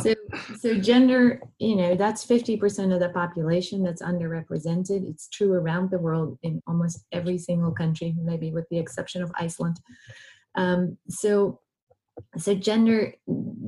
so 0.02 0.14
so 0.60 0.76
gender 0.76 1.42
you 1.60 1.76
know 1.76 1.96
that's 1.96 2.26
50% 2.26 2.94
of 2.94 3.00
the 3.00 3.10
population 3.10 3.84
that's 3.84 4.02
underrepresented 4.02 5.10
it's 5.10 5.28
true 5.30 5.54
around 5.54 5.92
the 5.92 6.00
world 6.00 6.38
in 6.44 6.62
almost 6.68 7.06
every 7.12 7.38
single 7.38 7.72
country 7.72 8.16
maybe 8.22 8.52
with 8.52 8.68
the 8.70 8.80
exception 8.80 9.22
of 9.22 9.32
iceland 9.36 9.80
um, 10.56 10.98
so 11.10 11.60
so 12.38 12.56
gender 12.56 13.14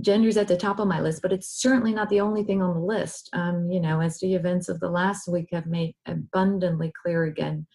gender's 0.01 0.38
at 0.38 0.48
the 0.48 0.58
top 0.58 0.79
of 0.79 0.88
my 0.88 1.01
list 1.01 1.22
but 1.22 1.34
it's 1.34 1.50
certainly 1.50 1.94
not 1.94 2.10
the 2.10 2.22
only 2.22 2.44
thing 2.44 2.62
on 2.62 2.74
the 2.74 2.86
list 2.86 3.29
um, 3.34 3.70
you 3.70 3.79
know 3.79 4.00
as 4.00 4.20
the 4.20 4.34
events 4.34 4.70
of 4.70 4.79
the 4.79 4.89
last 4.89 5.27
week 5.27 5.50
have 5.51 5.65
made 5.65 5.94
abundantly 6.06 6.91
clear 7.01 7.25
again 7.25 7.65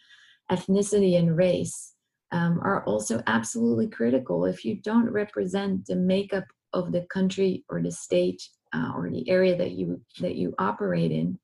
ethnicity 0.51 1.19
and 1.19 1.37
race 1.37 1.92
um, 2.33 2.61
are 2.63 2.85
also 2.85 3.23
absolutely 3.27 3.89
critical. 3.89 4.45
If 4.47 4.65
you 4.65 4.77
don't 4.77 5.11
represent 5.11 5.87
the 5.87 5.97
makeup 5.97 6.45
of 6.73 6.93
the 6.93 7.03
country 7.13 7.65
or 7.69 7.83
the 7.83 7.91
state 7.91 8.43
uh, 8.75 8.93
or 8.97 9.11
the 9.11 9.29
area 9.29 9.57
that 9.57 9.73
you 9.73 10.01
that 10.21 10.37
you 10.37 10.55
operate 10.59 11.13
in 11.13 11.39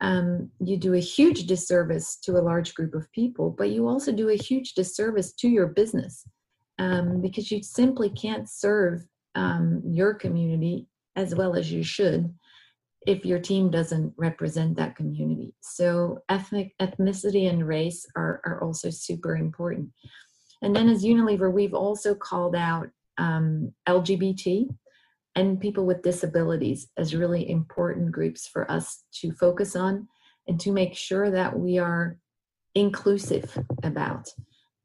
um, 0.00 0.50
you 0.60 0.76
do 0.76 0.94
a 0.94 1.00
huge 1.00 1.46
disservice 1.46 2.16
to 2.16 2.32
a 2.32 2.42
large 2.42 2.74
group 2.74 2.94
of 2.94 3.10
people 3.12 3.54
but 3.56 3.70
you 3.70 3.86
also 3.86 4.12
do 4.12 4.30
a 4.30 4.36
huge 4.36 4.74
disservice 4.74 5.32
to 5.32 5.48
your 5.48 5.68
business 5.68 6.26
um, 6.78 7.20
because 7.20 7.50
you 7.50 7.62
simply 7.62 8.10
can't 8.10 8.48
serve 8.48 9.06
um, 9.34 9.82
your 9.84 10.14
community 10.14 10.86
as 11.16 11.34
well 11.34 11.54
as 11.54 11.70
you 11.70 11.82
should 11.82 12.32
if 13.06 13.24
your 13.24 13.38
team 13.38 13.70
doesn't 13.70 14.12
represent 14.16 14.76
that 14.76 14.96
community 14.96 15.54
so 15.60 16.18
ethnic 16.28 16.72
ethnicity 16.80 17.48
and 17.48 17.66
race 17.66 18.06
are, 18.16 18.40
are 18.44 18.62
also 18.62 18.90
super 18.90 19.36
important 19.36 19.88
and 20.62 20.74
then 20.76 20.88
as 20.88 21.04
unilever 21.04 21.52
we've 21.52 21.74
also 21.74 22.14
called 22.14 22.54
out 22.54 22.88
um, 23.20 23.72
LGBT 23.88 24.68
and 25.36 25.60
people 25.60 25.86
with 25.86 26.02
disabilities 26.02 26.88
as 26.96 27.14
really 27.14 27.48
important 27.48 28.10
groups 28.10 28.48
for 28.48 28.70
us 28.70 29.04
to 29.20 29.32
focus 29.32 29.76
on 29.76 30.08
and 30.48 30.58
to 30.60 30.72
make 30.72 30.96
sure 30.96 31.30
that 31.30 31.56
we 31.56 31.78
are 31.78 32.18
inclusive 32.74 33.56
about. 33.82 34.28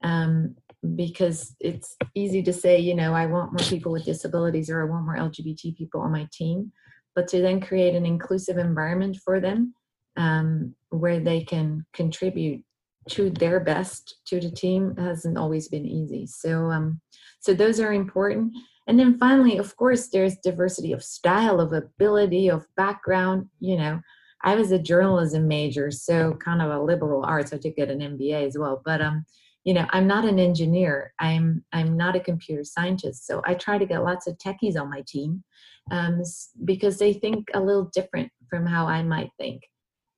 Um, 0.04 0.56
because 0.96 1.56
it's 1.60 1.96
easy 2.14 2.44
to 2.44 2.54
say, 2.54 2.78
you 2.78 2.94
know, 2.94 3.14
I 3.14 3.26
want 3.26 3.54
more 3.54 3.68
people 3.68 3.92
with 3.92 4.06
disabilities 4.06 4.70
or 4.70 4.82
I 4.82 4.90
want 4.90 5.06
more 5.06 5.18
LGBT 5.18 5.76
people 5.76 6.02
on 6.02 6.12
my 6.12 6.28
team, 6.32 6.72
but 7.16 7.28
to 7.30 7.42
then 7.42 7.62
create 7.62 7.96
an 7.96 8.06
inclusive 8.06 8.58
environment 8.58 9.18
for 9.24 9.40
them 9.40 9.74
um, 10.18 10.76
where 10.90 11.20
they 11.20 11.42
can 11.42 11.86
contribute 11.94 12.64
to 13.10 13.30
their 13.30 13.60
best 13.60 14.18
to 14.26 14.40
the 14.40 14.52
team 14.52 14.96
hasn't 14.98 15.38
always 15.38 15.68
been 15.68 15.86
easy. 15.86 16.26
So, 16.26 16.72
um, 16.72 17.00
so 17.40 17.54
those 17.54 17.80
are 17.80 17.94
important. 17.94 18.54
And 18.88 19.00
then 19.00 19.18
finally, 19.18 19.58
of 19.58 19.76
course, 19.76 20.08
there's 20.08 20.38
diversity 20.38 20.92
of 20.92 21.04
style, 21.04 21.60
of 21.60 21.74
ability, 21.74 22.50
of 22.50 22.66
background. 22.76 23.48
You 23.60 23.78
know, 23.78 24.00
I 24.44 24.56
was 24.56 24.72
a 24.72 24.80
journalism 24.80 25.48
major, 25.48 25.92
so 25.92 26.36
kind 26.36 26.62
of 26.62 26.72
a 26.72 26.82
liberal 26.82 27.24
arts. 27.26 27.54
I 27.54 27.58
did 27.58 27.76
get 27.76 27.90
an 27.90 28.00
MBA 28.00 28.46
as 28.46 28.58
well, 28.58 28.82
but 28.86 29.02
um, 29.02 29.26
you 29.64 29.74
know, 29.74 29.88
I'm 29.90 30.06
not 30.06 30.26
an 30.26 30.38
engineer. 30.38 31.14
I'm 31.20 31.64
I'm 31.74 31.98
not 31.98 32.16
a 32.16 32.20
computer 32.20 32.64
scientist. 32.64 33.26
So 33.26 33.42
I 33.46 33.56
try 33.56 33.80
to 33.80 33.86
get 33.86 34.04
lots 34.04 34.28
of 34.28 34.38
techies 34.38 34.80
on 34.80 34.90
my 34.90 35.04
team 35.08 35.44
um, 35.92 36.22
because 36.64 36.98
they 36.98 37.14
think 37.14 37.48
a 37.54 37.60
little 37.60 37.90
different 37.94 38.32
from 38.50 38.66
how 38.66 38.88
I 38.88 39.04
might 39.04 39.30
think. 39.38 39.62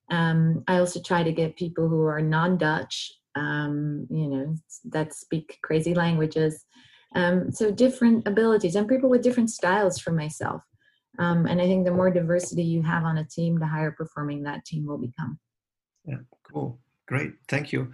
Um, 0.09 0.63
I 0.67 0.77
also 0.77 1.01
try 1.01 1.23
to 1.23 1.31
get 1.31 1.57
people 1.57 1.89
who 1.89 2.03
are 2.03 2.21
non-Dutch, 2.21 3.11
um, 3.35 4.07
you 4.09 4.27
know, 4.27 4.55
that 4.85 5.13
speak 5.13 5.59
crazy 5.63 5.93
languages. 5.93 6.65
Um, 7.15 7.51
so 7.51 7.71
different 7.71 8.27
abilities 8.27 8.75
and 8.75 8.87
people 8.87 9.09
with 9.09 9.21
different 9.21 9.49
styles 9.49 9.99
from 9.99 10.15
myself. 10.15 10.63
Um, 11.19 11.45
and 11.45 11.59
I 11.61 11.65
think 11.65 11.85
the 11.85 11.91
more 11.91 12.11
diversity 12.11 12.63
you 12.63 12.83
have 12.83 13.03
on 13.03 13.17
a 13.17 13.25
team, 13.25 13.59
the 13.59 13.65
higher 13.65 13.91
performing 13.91 14.43
that 14.43 14.65
team 14.65 14.85
will 14.85 14.97
become. 14.97 15.39
Yeah, 16.05 16.17
cool. 16.43 16.79
Great. 17.07 17.33
Thank 17.47 17.71
you. 17.71 17.91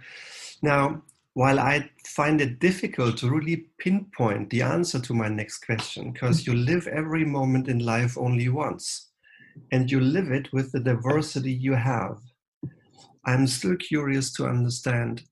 Now, 0.62 1.02
while 1.34 1.58
I 1.58 1.90
find 2.06 2.40
it 2.40 2.60
difficult 2.60 3.16
to 3.18 3.30
really 3.30 3.66
pinpoint 3.78 4.50
the 4.50 4.62
answer 4.62 5.00
to 5.00 5.14
my 5.14 5.28
next 5.28 5.58
question, 5.58 6.12
because 6.12 6.46
you 6.46 6.54
live 6.54 6.86
every 6.86 7.24
moment 7.24 7.68
in 7.68 7.80
life 7.80 8.16
only 8.16 8.48
once 8.48 9.10
and 9.72 9.90
you 9.90 10.00
live 10.00 10.30
it 10.30 10.52
with 10.52 10.72
the 10.72 10.80
diversity 10.80 11.52
you 11.52 11.74
have. 11.74 12.18
I'm 13.26 13.46
still 13.46 13.76
curious 13.76 14.32
to 14.34 14.46
understand 14.46 15.22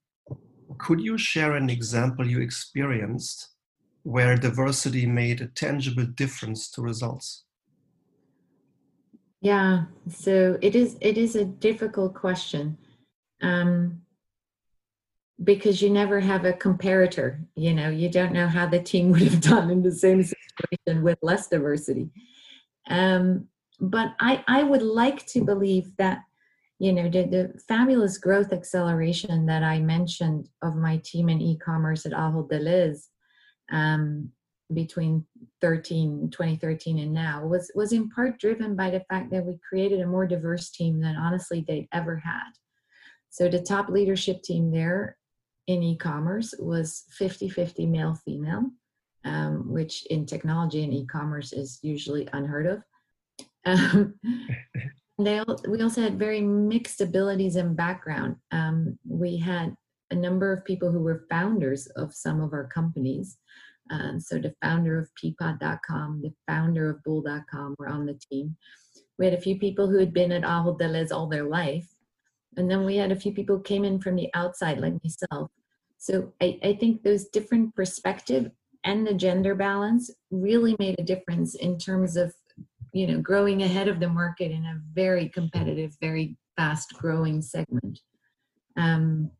could 0.78 1.00
you 1.00 1.18
share 1.18 1.54
an 1.54 1.68
example 1.68 2.26
you 2.26 2.40
experienced 2.40 3.50
where 4.04 4.36
diversity 4.36 5.06
made 5.06 5.40
a 5.40 5.46
tangible 5.46 6.06
difference 6.06 6.70
to 6.70 6.82
results? 6.82 7.44
Yeah, 9.40 9.84
so 10.08 10.58
it 10.62 10.74
is 10.74 10.96
it 11.00 11.18
is 11.18 11.36
a 11.36 11.44
difficult 11.44 12.14
question. 12.14 12.78
Um, 13.42 14.01
because 15.44 15.82
you 15.82 15.90
never 15.90 16.20
have 16.20 16.44
a 16.44 16.52
comparator, 16.52 17.44
you 17.56 17.74
know, 17.74 17.88
you 17.88 18.08
don't 18.08 18.32
know 18.32 18.46
how 18.48 18.66
the 18.66 18.80
team 18.80 19.10
would 19.12 19.22
have 19.22 19.40
done 19.40 19.70
in 19.70 19.82
the 19.82 19.92
same 19.92 20.22
situation 20.22 21.02
with 21.02 21.18
less 21.22 21.48
diversity. 21.48 22.10
Um, 22.88 23.48
but 23.80 24.14
I, 24.20 24.44
I 24.46 24.62
would 24.62 24.82
like 24.82 25.26
to 25.26 25.44
believe 25.44 25.96
that 25.96 26.22
you 26.78 26.92
know 26.92 27.08
the, 27.08 27.22
the, 27.24 27.60
fabulous 27.68 28.18
growth 28.18 28.52
acceleration 28.52 29.46
that 29.46 29.62
i 29.62 29.78
mentioned 29.78 30.48
of 30.62 30.74
my 30.74 30.96
team 31.04 31.28
in 31.28 31.40
e-commerce 31.40 32.04
at 32.06 32.12
Ahold 32.12 32.50
Delhaize 32.50 33.06
um, 33.70 34.30
between 34.74 35.24
13 35.60 36.30
2013 36.32 36.98
and 36.98 37.12
now 37.12 37.46
was 37.46 37.70
was 37.76 37.92
in 37.92 38.10
part 38.10 38.40
driven 38.40 38.74
by 38.74 38.90
the 38.90 39.04
fact 39.08 39.30
that 39.30 39.44
we 39.44 39.60
created 39.68 40.00
a 40.00 40.06
more 40.06 40.26
diverse 40.26 40.70
team 40.70 41.00
than 41.00 41.14
honestly 41.14 41.64
they'd 41.68 41.88
ever 41.92 42.16
had 42.16 42.50
so 43.30 43.48
the 43.48 43.62
top 43.62 43.88
leadership 43.88 44.42
team 44.42 44.72
there 44.72 45.16
in 45.66 45.82
e-commerce 45.82 46.54
was 46.58 47.04
50-50 47.20 47.88
male 47.88 48.14
female 48.24 48.64
um, 49.24 49.72
which 49.72 50.04
in 50.06 50.26
technology 50.26 50.82
and 50.82 50.92
e-commerce 50.92 51.52
is 51.52 51.78
usually 51.82 52.28
unheard 52.32 52.66
of 52.66 52.82
um, 53.64 54.14
they 55.18 55.40
we 55.68 55.82
also 55.82 56.02
had 56.02 56.18
very 56.18 56.40
mixed 56.40 57.00
abilities 57.00 57.56
and 57.56 57.76
background. 57.76 58.36
Um, 58.50 58.98
we 59.06 59.36
had 59.36 59.74
a 60.10 60.14
number 60.14 60.52
of 60.52 60.64
people 60.64 60.90
who 60.90 61.00
were 61.00 61.26
founders 61.30 61.86
of 61.96 62.14
some 62.14 62.40
of 62.40 62.52
our 62.52 62.66
companies. 62.68 63.38
Um, 63.90 64.20
so 64.20 64.38
the 64.38 64.54
founder 64.62 64.98
of 64.98 65.10
Peapod.com, 65.22 66.22
the 66.22 66.32
founder 66.46 66.90
of 66.90 67.02
bol.com 67.04 67.74
were 67.78 67.88
on 67.88 68.06
the 68.06 68.18
team. 68.30 68.56
We 69.18 69.26
had 69.26 69.34
a 69.34 69.40
few 69.40 69.58
people 69.58 69.88
who 69.88 69.98
had 69.98 70.12
been 70.12 70.32
at 70.32 70.42
Ahold 70.42 70.80
Delhaize 70.80 71.12
all 71.12 71.28
their 71.28 71.44
life. 71.44 71.86
And 72.56 72.70
then 72.70 72.84
we 72.84 72.96
had 72.96 73.12
a 73.12 73.16
few 73.16 73.32
people 73.32 73.58
came 73.58 73.84
in 73.84 74.00
from 74.00 74.16
the 74.16 74.28
outside, 74.34 74.78
like 74.78 74.94
myself. 75.02 75.50
So 75.98 76.32
I, 76.40 76.58
I 76.62 76.74
think 76.74 77.02
those 77.02 77.26
different 77.26 77.74
perspective 77.74 78.50
and 78.84 79.06
the 79.06 79.14
gender 79.14 79.54
balance 79.54 80.10
really 80.30 80.76
made 80.78 80.98
a 80.98 81.04
difference 81.04 81.54
in 81.54 81.78
terms 81.78 82.16
of 82.16 82.34
you 82.92 83.06
know 83.06 83.20
growing 83.20 83.62
ahead 83.62 83.88
of 83.88 84.00
the 84.00 84.08
market 84.08 84.50
in 84.50 84.64
a 84.64 84.80
very 84.92 85.28
competitive 85.28 85.96
very 86.00 86.36
fast 86.56 86.92
growing 86.94 87.40
segment 87.40 88.00
um, 88.76 89.30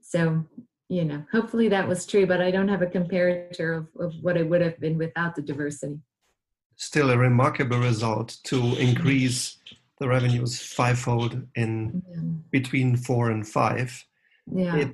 so 0.00 0.44
you 0.88 1.04
know 1.04 1.22
hopefully 1.30 1.68
that 1.68 1.86
was 1.86 2.06
true 2.06 2.26
but 2.26 2.40
i 2.40 2.50
don't 2.50 2.68
have 2.68 2.82
a 2.82 2.86
comparator 2.86 3.78
of, 3.78 3.88
of 4.00 4.14
what 4.22 4.36
it 4.36 4.48
would 4.48 4.60
have 4.60 4.78
been 4.80 4.98
without 4.98 5.34
the 5.34 5.42
diversity 5.42 5.98
still 6.76 7.10
a 7.10 7.18
remarkable 7.18 7.78
result 7.78 8.38
to 8.44 8.56
increase 8.76 9.58
the 10.02 10.08
revenues 10.08 10.60
fivefold 10.60 11.40
in 11.54 12.02
yeah. 12.10 12.20
between 12.50 12.96
four 12.96 13.30
and 13.30 13.46
five. 13.46 14.04
Yeah. 14.52 14.76
It, 14.76 14.90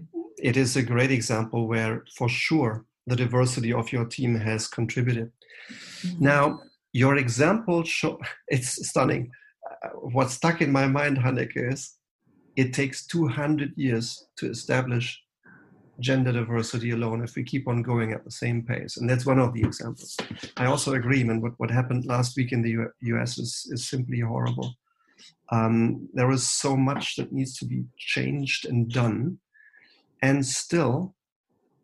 it 0.50 0.56
is 0.58 0.76
a 0.76 0.82
great 0.82 1.10
example 1.10 1.66
where 1.66 2.04
for 2.14 2.28
sure 2.28 2.84
the 3.06 3.16
diversity 3.16 3.72
of 3.72 3.90
your 3.90 4.04
team 4.04 4.34
has 4.34 4.68
contributed. 4.68 5.32
Mm-hmm. 6.02 6.24
now 6.24 6.60
your 6.92 7.16
example 7.16 7.84
show 7.84 8.20
it's 8.48 8.70
stunning. 8.88 9.30
Uh, 9.82 9.88
what 10.16 10.30
stuck 10.30 10.60
in 10.60 10.70
my 10.70 10.86
mind 10.86 11.16
Hanneke 11.18 11.72
is 11.72 11.80
it 12.56 12.74
takes 12.74 13.06
200 13.06 13.72
years 13.76 14.26
to 14.36 14.50
establish 14.50 15.06
gender 16.00 16.32
diversity 16.32 16.90
alone 16.90 17.24
if 17.24 17.34
we 17.34 17.42
keep 17.42 17.66
on 17.66 17.82
going 17.82 18.12
at 18.12 18.24
the 18.24 18.30
same 18.30 18.62
pace 18.62 18.98
and 18.98 19.08
that's 19.08 19.26
one 19.26 19.38
of 19.38 19.54
the 19.54 19.62
examples. 19.62 20.16
I 20.56 20.66
also 20.66 20.94
agree 20.94 21.22
and 21.22 21.42
what, 21.42 21.54
what 21.56 21.70
happened 21.70 22.04
last 22.04 22.36
week 22.36 22.52
in 22.52 22.62
the 22.62 22.72
us 23.20 23.38
is, 23.38 23.66
is 23.72 23.88
simply 23.88 24.20
horrible 24.20 24.74
um, 25.50 26.08
there 26.12 26.30
is 26.30 26.48
so 26.48 26.76
much 26.76 27.16
that 27.16 27.32
needs 27.32 27.56
to 27.58 27.64
be 27.64 27.84
changed 27.96 28.66
and 28.66 28.90
done 28.90 29.38
and 30.22 30.44
still 30.44 31.14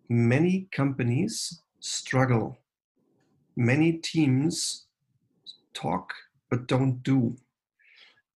many 0.09 0.69
companies 0.73 1.63
struggle 1.81 2.59
many 3.57 3.93
teams 3.93 4.87
talk 5.75 6.13
but 6.51 6.67
don't 6.67 7.03
do. 7.03 7.37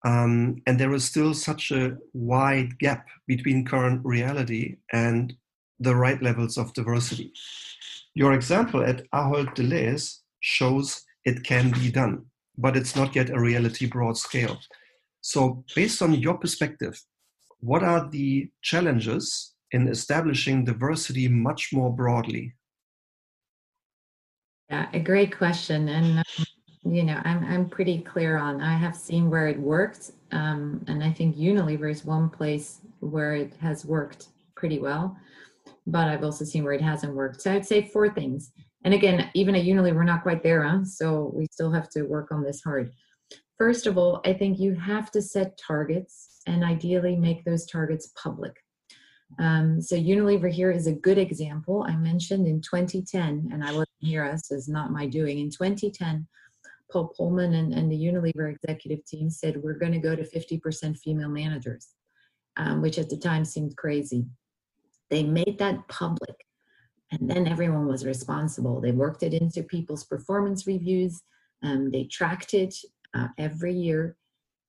Um, 0.05 0.63
and 0.67 0.79
there 0.79 0.93
is 0.95 1.05
still 1.05 1.35
such 1.35 1.71
a 1.71 1.97
wide 2.13 2.79
gap 2.79 3.07
between 3.27 3.65
current 3.65 4.01
reality 4.05 4.77
and 4.93 5.35
the 5.81 5.95
right 5.95 6.21
levels 6.23 6.57
of 6.57 6.73
diversity. 6.73 7.33
Your 8.15 8.33
example 8.33 8.83
at 8.83 9.09
Ahold 9.11 9.55
Delhaize 9.55 10.19
shows 10.41 11.05
it 11.25 11.45
can 11.45 11.71
be 11.71 11.91
done, 11.91 12.25
but 12.57 12.77
it's 12.77 12.97
not 12.97 13.15
yet 13.15 13.31
a 13.31 13.41
reality 13.41 13.87
broad 13.87 14.17
scale. 14.17 14.59
So, 15.29 15.63
based 15.77 16.01
on 16.01 16.15
your 16.15 16.39
perspective, 16.39 16.99
what 17.61 17.83
are 17.83 18.09
the 18.09 18.51
challenges 18.63 19.55
in 19.73 19.87
establishing 19.87 20.65
diversity 20.65 21.29
much 21.29 21.69
more 21.71 21.95
broadly? 21.95 22.55
Yeah, 24.71 24.89
a 24.95 24.99
great 24.99 25.37
question. 25.37 25.91
And 25.91 26.21
um, 26.21 26.47
you 26.83 27.03
know, 27.03 27.21
I'm 27.27 27.45
I'm 27.45 27.69
pretty 27.69 27.99
clear 28.01 28.39
on. 28.39 28.63
I 28.63 28.75
have 28.79 28.97
seen 28.97 29.29
where 29.29 29.49
it 29.49 29.61
worked, 29.61 30.13
um, 30.33 30.83
and 30.89 31.05
I 31.05 31.13
think 31.13 31.37
Unilever 31.37 31.91
is 31.91 32.07
one 32.07 32.31
place 32.31 32.81
where 33.01 33.35
it 33.35 33.53
has 33.61 33.85
worked 33.85 34.29
pretty 34.57 34.79
well. 34.79 35.15
But 35.87 36.09
I've 36.09 36.25
also 36.25 36.47
seen 36.47 36.65
where 36.65 36.73
it 36.73 36.81
hasn't 36.93 37.15
worked. 37.15 37.43
So 37.43 37.53
I'd 37.53 37.67
say 37.67 37.83
four 37.83 38.09
things. 38.09 38.51
And 38.85 38.95
again, 38.95 39.31
even 39.35 39.55
at 39.55 39.67
Unilever, 39.67 39.97
we're 39.97 40.05
not 40.05 40.23
quite 40.23 40.43
there, 40.43 40.63
huh? 40.63 40.87
So 40.87 41.33
we 41.35 41.45
still 41.53 41.71
have 41.71 41.91
to 41.91 42.05
work 42.05 42.33
on 42.33 42.43
this 42.43 42.63
hard. 42.63 42.93
First 43.59 43.89
of 43.89 43.99
all, 43.99 44.21
I 44.25 44.35
think 44.35 44.61
you 44.61 44.75
have 44.77 45.11
to 45.11 45.21
set 45.21 45.59
targets 45.59 46.41
and 46.47 46.63
ideally 46.63 47.17
make 47.17 47.45
those 47.45 47.67
targets 47.67 48.13
public. 48.23 48.55
Um, 49.41 49.83
so 49.83 49.97
Unilever 49.97 50.51
here 50.51 50.71
is 50.71 50.87
a 50.87 50.93
good 50.93 51.19
example. 51.19 51.85
I 51.87 51.97
mentioned 51.97 52.47
in 52.47 52.61
2010, 52.61 53.51
and 53.53 53.65
I 53.65 53.73
wasn't 53.73 53.89
here, 53.99 54.33
so 54.39 54.55
it's 54.55 54.69
not 54.69 54.93
my 54.93 55.07
doing. 55.07 55.41
In 55.41 55.51
2010, 55.51 56.27
Paul 56.91 57.13
Polman 57.19 57.55
and, 57.55 57.75
and 57.75 57.91
the 57.91 57.97
Unilever 57.97 58.55
executive 58.55 59.05
team 59.05 59.29
said, 59.29 59.61
we're 59.61 59.75
going 59.75 59.93
to 59.93 59.99
go 59.99 60.15
to 60.15 60.23
50% 60.23 60.97
female 60.97 61.29
managers, 61.29 61.89
um, 62.57 62.81
which 62.81 62.97
at 62.97 63.11
the 63.11 63.19
time 63.19 63.45
seemed 63.45 63.77
crazy. 63.77 64.25
They 65.11 65.25
made 65.25 65.57
that 65.59 65.87
public, 65.89 66.45
and 67.11 67.29
then 67.29 67.49
everyone 67.49 67.89
was 67.89 68.07
responsible. 68.07 68.81
They 68.81 68.93
worked 68.93 69.25
it 69.25 69.35
into 69.35 69.65
people's 69.65 70.05
performance 70.05 70.67
reviews, 70.67 71.23
um, 71.63 71.91
they 71.91 72.05
tracked 72.05 72.55
it 72.55 72.75
uh, 73.15 73.29
every 73.39 73.75
year, 73.75 74.17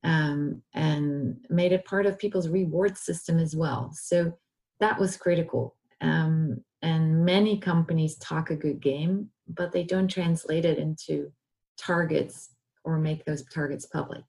um, 0.03 0.61
and 0.73 1.37
made 1.49 1.71
it 1.71 1.85
part 1.85 2.05
of 2.05 2.19
people's 2.19 2.47
reward 2.47 2.97
system 2.97 3.39
as 3.39 3.55
well. 3.55 3.91
So 3.93 4.33
that 4.79 4.99
was 4.99 5.17
critical. 5.17 5.75
Um, 6.01 6.63
and 6.81 7.25
many 7.25 7.57
companies 7.57 8.17
talk 8.17 8.49
a 8.49 8.55
good 8.55 8.81
game, 8.81 9.29
but 9.47 9.71
they 9.71 9.83
don't 9.83 10.07
translate 10.07 10.65
it 10.65 10.77
into 10.77 11.31
targets 11.77 12.51
or 12.85 12.97
make 12.97 13.25
those 13.25 13.43
targets 13.45 13.85
public. 13.85 14.23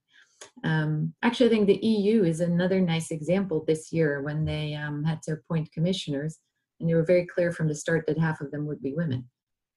Um, 0.64 1.14
actually, 1.22 1.46
I 1.46 1.50
think 1.50 1.66
the 1.66 1.86
EU 1.86 2.24
is 2.24 2.40
another 2.40 2.80
nice 2.80 3.10
example 3.10 3.64
this 3.66 3.92
year 3.92 4.22
when 4.22 4.44
they 4.44 4.74
um, 4.74 5.04
had 5.04 5.22
to 5.22 5.32
appoint 5.32 5.72
commissioners, 5.72 6.38
and 6.80 6.88
they 6.88 6.94
were 6.94 7.04
very 7.04 7.26
clear 7.26 7.52
from 7.52 7.68
the 7.68 7.74
start 7.74 8.06
that 8.06 8.18
half 8.18 8.40
of 8.40 8.50
them 8.50 8.66
would 8.66 8.82
be 8.82 8.94
women. 8.94 9.28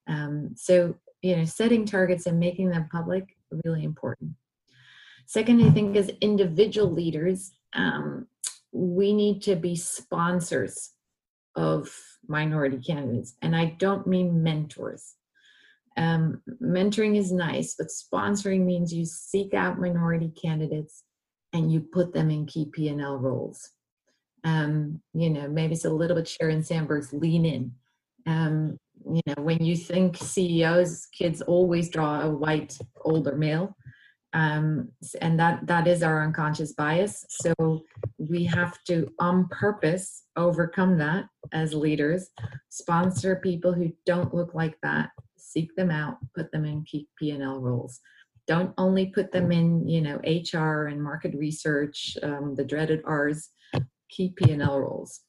Um, 0.07 0.51
so, 0.55 0.95
you 1.21 1.35
know, 1.35 1.45
setting 1.45 1.85
targets 1.85 2.25
and 2.25 2.39
making 2.39 2.69
them 2.69 2.89
public 2.91 3.35
really 3.63 3.83
important. 3.83 4.31
Second, 5.25 5.63
I 5.63 5.69
think 5.69 5.95
as 5.95 6.09
individual 6.21 6.91
leaders, 6.91 7.51
um, 7.73 8.27
we 8.71 9.13
need 9.13 9.41
to 9.43 9.55
be 9.55 9.75
sponsors 9.75 10.91
of 11.55 11.95
minority 12.27 12.79
candidates, 12.79 13.35
and 13.41 13.55
I 13.55 13.75
don't 13.77 14.07
mean 14.07 14.43
mentors 14.43 15.15
um, 15.97 16.41
mentoring 16.61 17.17
is 17.17 17.31
nice, 17.31 17.75
but 17.77 17.87
sponsoring 17.87 18.65
means 18.65 18.93
you 18.93 19.05
seek 19.05 19.53
out 19.53 19.79
minority 19.79 20.29
candidates 20.29 21.03
and 21.51 21.71
you 21.71 21.81
put 21.81 22.13
them 22.13 22.31
in 22.31 22.45
key 22.45 22.65
P&L 22.71 23.17
roles. 23.17 23.69
Um, 24.43 25.01
you 25.13 25.29
know, 25.29 25.47
maybe 25.47 25.73
it's 25.73 25.85
a 25.85 25.89
little 25.89 26.15
bit 26.15 26.25
Sheryl 26.25 26.65
Sandberg's 26.65 27.13
lean 27.13 27.45
in. 27.45 27.71
Um, 28.25 28.77
you 29.09 29.21
know, 29.27 29.43
when 29.43 29.63
you 29.63 29.75
think 29.75 30.17
CEOs, 30.17 31.07
kids 31.07 31.41
always 31.41 31.89
draw 31.89 32.21
a 32.21 32.29
white 32.29 32.77
older 33.01 33.35
male. 33.35 33.75
Um, 34.33 34.89
and 35.21 35.39
that 35.39 35.67
that 35.67 35.87
is 35.87 36.01
our 36.01 36.23
unconscious 36.23 36.73
bias. 36.73 37.23
So 37.29 37.83
we 38.17 38.43
have 38.45 38.83
to, 38.85 39.07
on 39.19 39.47
purpose, 39.49 40.23
overcome 40.35 40.97
that 40.97 41.25
as 41.51 41.73
leaders. 41.73 42.29
Sponsor 42.69 43.35
people 43.35 43.73
who 43.73 43.91
don't 44.07 44.33
look 44.33 44.55
like 44.55 44.75
that, 44.81 45.09
seek 45.37 45.75
them 45.75 45.91
out, 45.91 46.17
put 46.35 46.51
them 46.51 46.65
in 46.65 46.83
key 46.83 47.07
P&L 47.19 47.59
roles. 47.59 47.99
Don't 48.47 48.73
only 48.77 49.05
put 49.07 49.31
them 49.31 49.51
in, 49.51 49.87
you 49.87 50.01
know, 50.01 50.19
HR 50.25 50.87
and 50.87 51.01
market 51.01 51.35
research, 51.35 52.17
um, 52.23 52.55
the 52.55 52.65
dreaded 52.65 53.01
R's, 53.05 53.49
key 54.09 54.33
P&L 54.35 54.79
roles. 54.79 55.21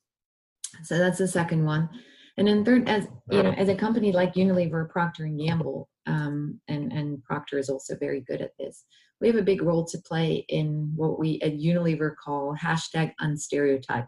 So 0.83 0.99
that's 0.99 1.19
the 1.19 1.29
second 1.29 1.65
one. 1.65 1.91
And 2.37 2.49
then 2.49 2.65
third, 2.65 2.89
as 2.89 3.07
you 3.31 3.43
know, 3.43 3.53
as 3.53 3.69
a 3.69 3.77
company 3.77 4.11
like 4.11 4.35
Unilever, 4.35 4.89
Procter 4.89 5.25
and 5.25 5.39
Gamble, 5.39 5.89
um, 6.07 6.61
and 6.69 6.93
and 6.93 7.23
Procter 7.23 7.59
is 7.59 7.69
also 7.69 7.97
very 7.97 8.23
good 8.23 8.41
at 8.41 8.57
this. 8.59 8.85
we 9.21 9.29
have 9.29 9.37
a 9.37 9.43
big 9.43 9.63
role 9.63 9.85
to 9.85 9.99
play 9.99 10.45
in 10.49 10.93
what 10.97 11.19
we 11.19 11.41
at 11.43 11.59
Unilever 11.59 12.15
call 12.17 12.57
hashtag 12.61 13.13
unstereotype. 13.21 14.07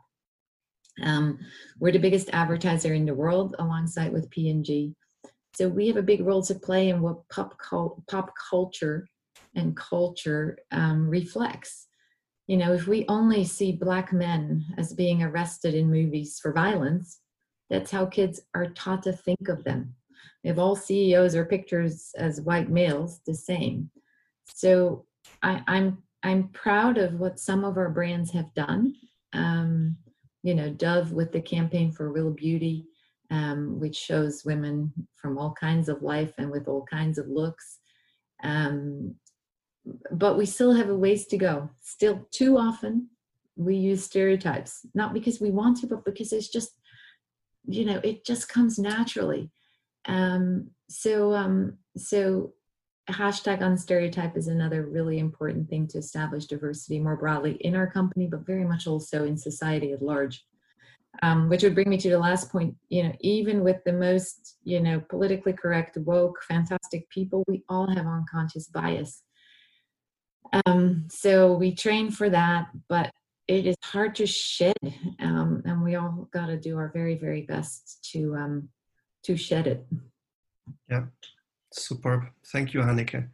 Um, 1.02 1.38
we're 1.78 1.92
the 1.92 1.98
biggest 1.98 2.30
advertiser 2.32 2.94
in 2.94 3.06
the 3.06 3.14
world 3.14 3.54
alongside 3.58 4.12
with 4.12 4.30
P&G. 4.30 4.94
So 5.54 5.68
we 5.68 5.86
have 5.88 5.96
a 5.96 6.02
big 6.02 6.22
role 6.22 6.42
to 6.42 6.54
play 6.54 6.88
in 6.88 7.00
what 7.00 7.28
pop, 7.28 7.58
cult, 7.58 8.06
pop 8.08 8.32
culture 8.50 9.06
and 9.54 9.76
culture 9.76 10.58
um, 10.70 11.08
reflects. 11.08 11.86
You 12.46 12.56
know, 12.58 12.72
if 12.72 12.86
we 12.86 13.04
only 13.08 13.44
see 13.44 13.72
black 13.72 14.12
men 14.12 14.64
as 14.78 14.92
being 14.92 15.22
arrested 15.22 15.74
in 15.74 15.90
movies 15.90 16.38
for 16.40 16.52
violence, 16.52 17.20
that's 17.70 17.90
how 17.90 18.06
kids 18.06 18.40
are 18.54 18.66
taught 18.66 19.02
to 19.04 19.12
think 19.12 19.48
of 19.48 19.64
them. 19.64 19.94
If 20.44 20.58
all 20.58 20.76
CEOs 20.76 21.34
are 21.34 21.44
pictures 21.44 22.12
as 22.16 22.40
white 22.40 22.70
males, 22.70 23.20
the 23.26 23.34
same. 23.34 23.90
So 24.54 25.04
I, 25.42 25.62
I'm 25.66 25.98
I'm 26.22 26.48
proud 26.48 26.98
of 26.98 27.14
what 27.20 27.38
some 27.38 27.64
of 27.64 27.76
our 27.76 27.90
brands 27.90 28.32
have 28.32 28.52
done. 28.54 28.94
Um, 29.32 29.96
you 30.42 30.54
know, 30.54 30.70
Dove 30.70 31.12
with 31.12 31.32
the 31.32 31.40
campaign 31.40 31.92
for 31.92 32.10
real 32.10 32.30
beauty, 32.30 32.86
um, 33.30 33.78
which 33.78 33.96
shows 33.96 34.44
women 34.44 34.92
from 35.16 35.38
all 35.38 35.52
kinds 35.52 35.88
of 35.88 36.02
life 36.02 36.32
and 36.38 36.50
with 36.50 36.68
all 36.68 36.84
kinds 36.84 37.18
of 37.18 37.28
looks. 37.28 37.78
Um, 38.42 39.16
but 40.10 40.36
we 40.36 40.46
still 40.46 40.72
have 40.72 40.88
a 40.88 40.96
ways 40.96 41.26
to 41.28 41.36
go. 41.36 41.70
Still, 41.80 42.26
too 42.30 42.58
often 42.58 43.08
we 43.56 43.76
use 43.76 44.04
stereotypes, 44.04 44.86
not 44.94 45.14
because 45.14 45.40
we 45.40 45.50
want 45.50 45.78
to, 45.78 45.86
but 45.86 46.04
because 46.04 46.32
it's 46.32 46.48
just, 46.48 46.78
you 47.66 47.84
know, 47.84 48.00
it 48.02 48.24
just 48.24 48.48
comes 48.48 48.78
naturally. 48.78 49.50
Um, 50.06 50.70
so, 50.88 51.34
um, 51.34 51.78
so 51.96 52.52
hashtag 53.10 53.60
unstereotype 53.62 54.36
is 54.36 54.48
another 54.48 54.86
really 54.86 55.18
important 55.18 55.68
thing 55.68 55.86
to 55.88 55.98
establish 55.98 56.46
diversity 56.46 56.98
more 56.98 57.16
broadly 57.16 57.52
in 57.60 57.76
our 57.76 57.88
company, 57.88 58.26
but 58.26 58.46
very 58.46 58.64
much 58.64 58.86
also 58.86 59.24
in 59.24 59.36
society 59.36 59.92
at 59.92 60.02
large. 60.02 60.44
Um, 61.22 61.48
which 61.48 61.62
would 61.62 61.74
bring 61.74 61.88
me 61.88 61.96
to 61.96 62.10
the 62.10 62.18
last 62.18 62.52
point. 62.52 62.74
You 62.90 63.04
know, 63.04 63.12
even 63.20 63.64
with 63.64 63.82
the 63.86 63.92
most, 63.94 64.56
you 64.64 64.80
know, 64.80 65.00
politically 65.00 65.54
correct, 65.54 65.96
woke, 65.96 66.42
fantastic 66.46 67.08
people, 67.08 67.42
we 67.48 67.62
all 67.70 67.88
have 67.88 68.06
unconscious 68.06 68.66
bias. 68.66 69.22
Um, 70.66 71.06
so 71.10 71.54
we 71.54 71.74
train 71.74 72.10
for 72.10 72.28
that, 72.28 72.68
but 72.88 73.10
it 73.48 73.66
is 73.66 73.76
hard 73.82 74.14
to 74.16 74.26
shed, 74.26 74.76
um, 75.20 75.62
and 75.64 75.82
we 75.82 75.94
all 75.94 76.28
got 76.32 76.46
to 76.46 76.56
do 76.58 76.76
our 76.76 76.90
very, 76.92 77.14
very 77.16 77.42
best 77.42 78.04
to 78.12 78.34
um, 78.34 78.68
to 79.24 79.36
shed 79.36 79.66
it. 79.66 79.86
Yeah, 80.90 81.06
superb. 81.72 82.24
Thank 82.52 82.74
you, 82.74 82.80
Hanneke. 82.80 83.28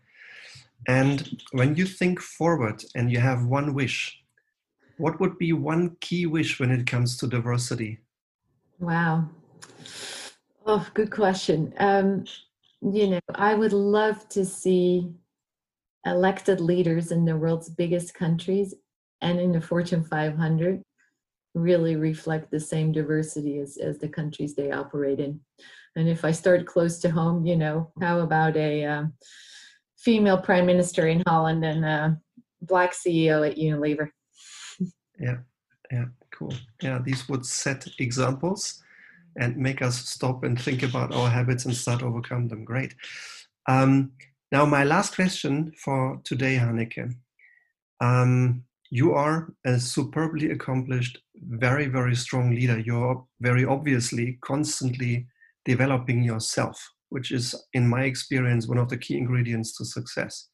And 0.88 1.40
when 1.52 1.76
you 1.76 1.86
think 1.86 2.20
forward 2.20 2.84
and 2.94 3.10
you 3.10 3.20
have 3.20 3.46
one 3.46 3.72
wish, 3.72 4.20
what 4.96 5.20
would 5.20 5.38
be 5.38 5.52
one 5.52 5.96
key 6.00 6.26
wish 6.26 6.58
when 6.58 6.70
it 6.70 6.86
comes 6.86 7.16
to 7.18 7.26
diversity? 7.26 8.00
Wow. 8.78 9.28
Oh, 10.66 10.86
good 10.94 11.10
question. 11.10 11.72
Um, 11.78 12.24
you 12.82 13.08
know, 13.08 13.20
I 13.34 13.54
would 13.54 13.72
love 13.72 14.28
to 14.30 14.44
see 14.44 15.12
elected 16.04 16.60
leaders 16.60 17.12
in 17.12 17.24
the 17.24 17.36
world's 17.36 17.68
biggest 17.68 18.12
countries 18.14 18.74
and 19.22 19.40
in 19.40 19.52
the 19.52 19.60
Fortune 19.60 20.04
500 20.04 20.82
really 21.54 21.96
reflect 21.96 22.50
the 22.50 22.60
same 22.60 22.92
diversity 22.92 23.58
as, 23.58 23.76
as 23.76 23.98
the 23.98 24.08
countries 24.08 24.54
they 24.54 24.70
operate 24.70 25.20
in. 25.20 25.40
And 25.96 26.08
if 26.08 26.24
I 26.24 26.32
start 26.32 26.66
close 26.66 26.98
to 27.00 27.10
home, 27.10 27.44
you 27.44 27.56
know, 27.56 27.92
how 28.00 28.20
about 28.20 28.56
a 28.56 28.84
um, 28.84 29.12
female 29.98 30.38
prime 30.38 30.66
minister 30.66 31.06
in 31.06 31.22
Holland 31.26 31.64
and 31.64 31.84
a 31.84 32.18
black 32.62 32.92
CEO 32.92 33.48
at 33.48 33.56
Unilever? 33.56 34.08
Yeah, 35.18 35.38
yeah, 35.90 36.06
cool. 36.30 36.54
Yeah, 36.82 36.98
these 37.04 37.28
would 37.28 37.44
set 37.44 37.86
examples 37.98 38.82
and 39.38 39.56
make 39.56 39.82
us 39.82 40.08
stop 40.08 40.44
and 40.44 40.60
think 40.60 40.82
about 40.82 41.14
our 41.14 41.28
habits 41.28 41.66
and 41.66 41.74
start 41.74 42.02
overcome 42.02 42.48
them. 42.48 42.64
Great. 42.64 42.94
Um, 43.68 44.12
now, 44.50 44.64
my 44.64 44.84
last 44.84 45.14
question 45.14 45.72
for 45.76 46.20
today, 46.24 46.56
Hanneke. 46.56 47.14
Um, 48.00 48.64
you 48.92 49.14
are 49.14 49.54
a 49.64 49.80
superbly 49.80 50.50
accomplished, 50.50 51.18
very, 51.48 51.86
very 51.86 52.14
strong 52.14 52.54
leader. 52.54 52.78
You're 52.78 53.24
very 53.40 53.64
obviously 53.64 54.38
constantly 54.44 55.26
developing 55.64 56.22
yourself, 56.22 56.78
which 57.08 57.32
is, 57.32 57.54
in 57.72 57.88
my 57.88 58.02
experience, 58.02 58.68
one 58.68 58.76
of 58.76 58.90
the 58.90 58.98
key 58.98 59.16
ingredients 59.16 59.74
to 59.78 59.86
success. 59.86 60.50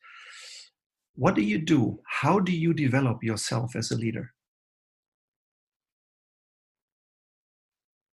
What 1.17 1.35
do 1.35 1.43
you 1.43 1.59
do? 1.59 1.99
How 2.07 2.39
do 2.39 2.53
you 2.53 2.73
develop 2.73 3.25
yourself 3.25 3.75
as 3.75 3.91
a 3.91 3.97
leader? 3.97 4.31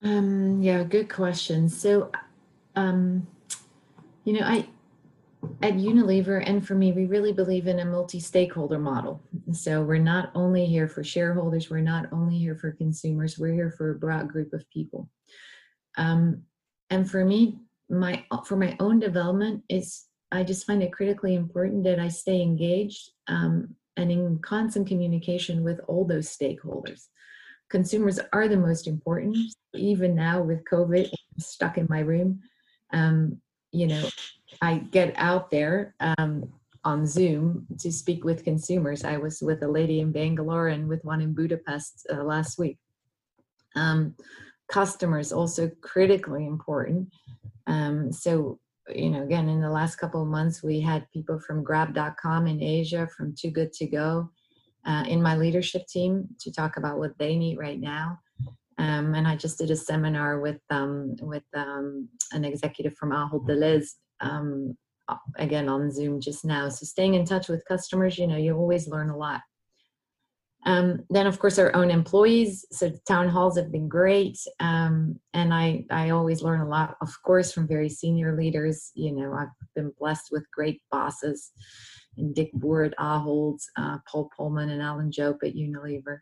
Um, 0.01 0.59
yeah, 0.59 0.81
good 0.85 1.07
question. 1.07 1.69
So, 1.69 2.09
um, 2.75 3.27
you 4.23 4.33
know, 4.33 4.43
I 4.43 4.65
at 5.61 5.73
Unilever 5.73 6.43
and 6.45 6.65
for 6.65 6.75
me, 6.75 6.91
we 6.91 7.05
really 7.05 7.33
believe 7.33 7.67
in 7.67 7.79
a 7.79 7.85
multi-stakeholder 7.85 8.79
model. 8.79 9.21
So 9.51 9.83
we're 9.83 9.97
not 9.97 10.31
only 10.35 10.65
here 10.65 10.87
for 10.87 11.03
shareholders, 11.03 11.69
we're 11.69 11.81
not 11.81 12.11
only 12.11 12.37
here 12.37 12.55
for 12.55 12.71
consumers, 12.71 13.37
we're 13.37 13.53
here 13.53 13.71
for 13.71 13.91
a 13.91 13.99
broad 13.99 14.27
group 14.27 14.53
of 14.53 14.69
people. 14.69 15.09
Um, 15.97 16.43
and 16.89 17.09
for 17.09 17.23
me, 17.25 17.59
my 17.89 18.25
for 18.45 18.55
my 18.55 18.75
own 18.79 18.99
development 18.99 19.63
is 19.69 20.05
I 20.31 20.43
just 20.43 20.65
find 20.65 20.81
it 20.81 20.91
critically 20.91 21.35
important 21.35 21.83
that 21.83 21.99
I 21.99 22.07
stay 22.07 22.41
engaged 22.41 23.11
um, 23.27 23.75
and 23.95 24.11
in 24.11 24.39
constant 24.39 24.87
communication 24.87 25.63
with 25.63 25.79
all 25.87 26.05
those 26.05 26.35
stakeholders. 26.35 27.07
Consumers 27.69 28.19
are 28.33 28.47
the 28.47 28.57
most 28.57 28.87
important. 28.87 29.37
Even 29.73 30.15
now 30.15 30.41
with 30.41 30.65
COVID, 30.71 31.09
stuck 31.39 31.77
in 31.77 31.87
my 31.89 31.99
room. 31.99 32.41
Um, 32.93 33.41
you 33.71 33.87
know, 33.87 34.07
I 34.61 34.77
get 34.77 35.13
out 35.17 35.51
there 35.51 35.95
um, 35.99 36.51
on 36.83 37.05
Zoom 37.05 37.65
to 37.79 37.91
speak 37.91 38.23
with 38.23 38.43
consumers. 38.43 39.03
I 39.03 39.17
was 39.17 39.41
with 39.41 39.63
a 39.63 39.67
lady 39.67 39.99
in 39.99 40.11
Bangalore 40.11 40.67
and 40.67 40.87
with 40.87 41.03
one 41.03 41.21
in 41.21 41.33
Budapest 41.33 42.05
uh, 42.13 42.23
last 42.23 42.59
week. 42.59 42.77
Um, 43.75 44.15
customers 44.71 45.31
also 45.31 45.69
critically 45.81 46.45
important. 46.45 47.09
Um, 47.67 48.11
so, 48.11 48.59
you 48.93 49.09
know, 49.09 49.23
again, 49.23 49.49
in 49.49 49.61
the 49.61 49.69
last 49.69 49.95
couple 49.95 50.21
of 50.21 50.27
months, 50.27 50.63
we 50.63 50.79
had 50.79 51.09
people 51.11 51.39
from 51.39 51.63
Grab.com 51.63 52.47
in 52.47 52.61
Asia, 52.61 53.07
from 53.17 53.33
Too 53.35 53.49
Good 53.49 53.73
To 53.73 53.87
Go, 53.87 54.29
uh, 54.85 55.03
in 55.07 55.21
my 55.21 55.35
leadership 55.35 55.87
team 55.87 56.27
to 56.39 56.51
talk 56.51 56.77
about 56.77 56.99
what 56.99 57.17
they 57.17 57.35
need 57.35 57.57
right 57.57 57.79
now. 57.79 58.19
Um, 58.77 59.15
and 59.15 59.27
I 59.27 59.35
just 59.35 59.57
did 59.57 59.71
a 59.71 59.75
seminar 59.75 60.39
with 60.39 60.59
um, 60.69 61.15
with 61.21 61.45
um, 61.55 62.09
an 62.33 62.43
executive 62.43 62.95
from 62.95 63.11
Ahold 63.11 63.47
Delhaize 63.47 63.93
um, 64.21 64.77
again 65.37 65.69
on 65.69 65.91
Zoom 65.91 66.19
just 66.19 66.45
now. 66.45 66.69
So 66.69 66.85
staying 66.85 67.13
in 67.13 67.25
touch 67.25 67.47
with 67.47 67.65
customers, 67.67 68.17
you 68.17 68.27
know, 68.27 68.37
you 68.37 68.55
always 68.55 68.87
learn 68.87 69.09
a 69.09 69.17
lot. 69.17 69.41
Um, 70.65 71.03
then 71.11 71.27
of 71.27 71.37
course 71.37 71.59
our 71.59 71.75
own 71.75 71.91
employees. 71.91 72.65
So 72.71 72.91
town 73.07 73.29
halls 73.29 73.55
have 73.57 73.71
been 73.71 73.87
great, 73.87 74.39
um, 74.59 75.19
and 75.33 75.53
I 75.53 75.85
I 75.91 76.09
always 76.09 76.41
learn 76.41 76.61
a 76.61 76.67
lot, 76.67 76.97
of 77.01 77.13
course, 77.23 77.51
from 77.51 77.67
very 77.67 77.87
senior 77.87 78.35
leaders. 78.35 78.91
You 78.95 79.11
know, 79.11 79.33
I've 79.33 79.49
been 79.75 79.91
blessed 79.99 80.29
with 80.31 80.49
great 80.51 80.81
bosses, 80.91 81.51
and 82.17 82.33
Dick 82.33 82.49
Ward, 82.53 82.93
at 82.93 82.97
Ahold, 82.97 83.59
uh, 83.77 83.99
Paul 84.11 84.29
Polman, 84.37 84.71
and 84.71 84.81
Alan 84.81 85.11
Jope 85.11 85.43
at 85.43 85.53
Unilever. 85.53 86.17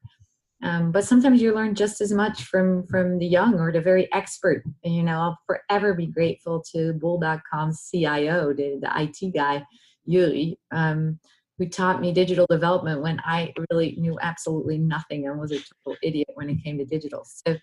Um, 0.63 0.91
but 0.91 1.04
sometimes 1.04 1.41
you 1.41 1.54
learn 1.54 1.76
just 1.76 1.99
as 1.99 2.13
much 2.13 2.43
from 2.43 2.88
from 2.88 3.19
the 3.19 3.26
young 3.26 3.60
or 3.60 3.71
the 3.71 3.82
very 3.82 4.12
expert. 4.13 4.63
You 4.84 5.04
know, 5.04 5.19
I'll 5.19 5.39
forever 5.45 5.93
be 5.93 6.08
grateful 6.08 6.63
to 6.71 6.93
Bol.com's 6.93 7.89
CIO, 7.91 8.54
the, 8.54 8.80
the 8.82 8.89
IT 8.95 9.34
guy, 9.34 9.65
Yuri, 10.06 10.58
um, 10.71 11.19
who 11.58 11.67
taught 11.67 11.99
me 11.99 12.13
digital 12.13 12.47
development 12.49 13.02
when 13.02 13.19
I 13.26 13.54
really 13.69 13.95
knew 13.97 14.17
absolutely 14.21 14.78
nothing 14.78 15.28
and 15.28 15.39
was 15.39 15.52
a 15.52 15.60
total 15.60 15.97
idiot 16.02 16.30
when 16.36 16.49
it 16.49 16.63
came 16.63 16.78
to 16.78 16.86
digital. 16.86 17.26
So, 17.26 17.58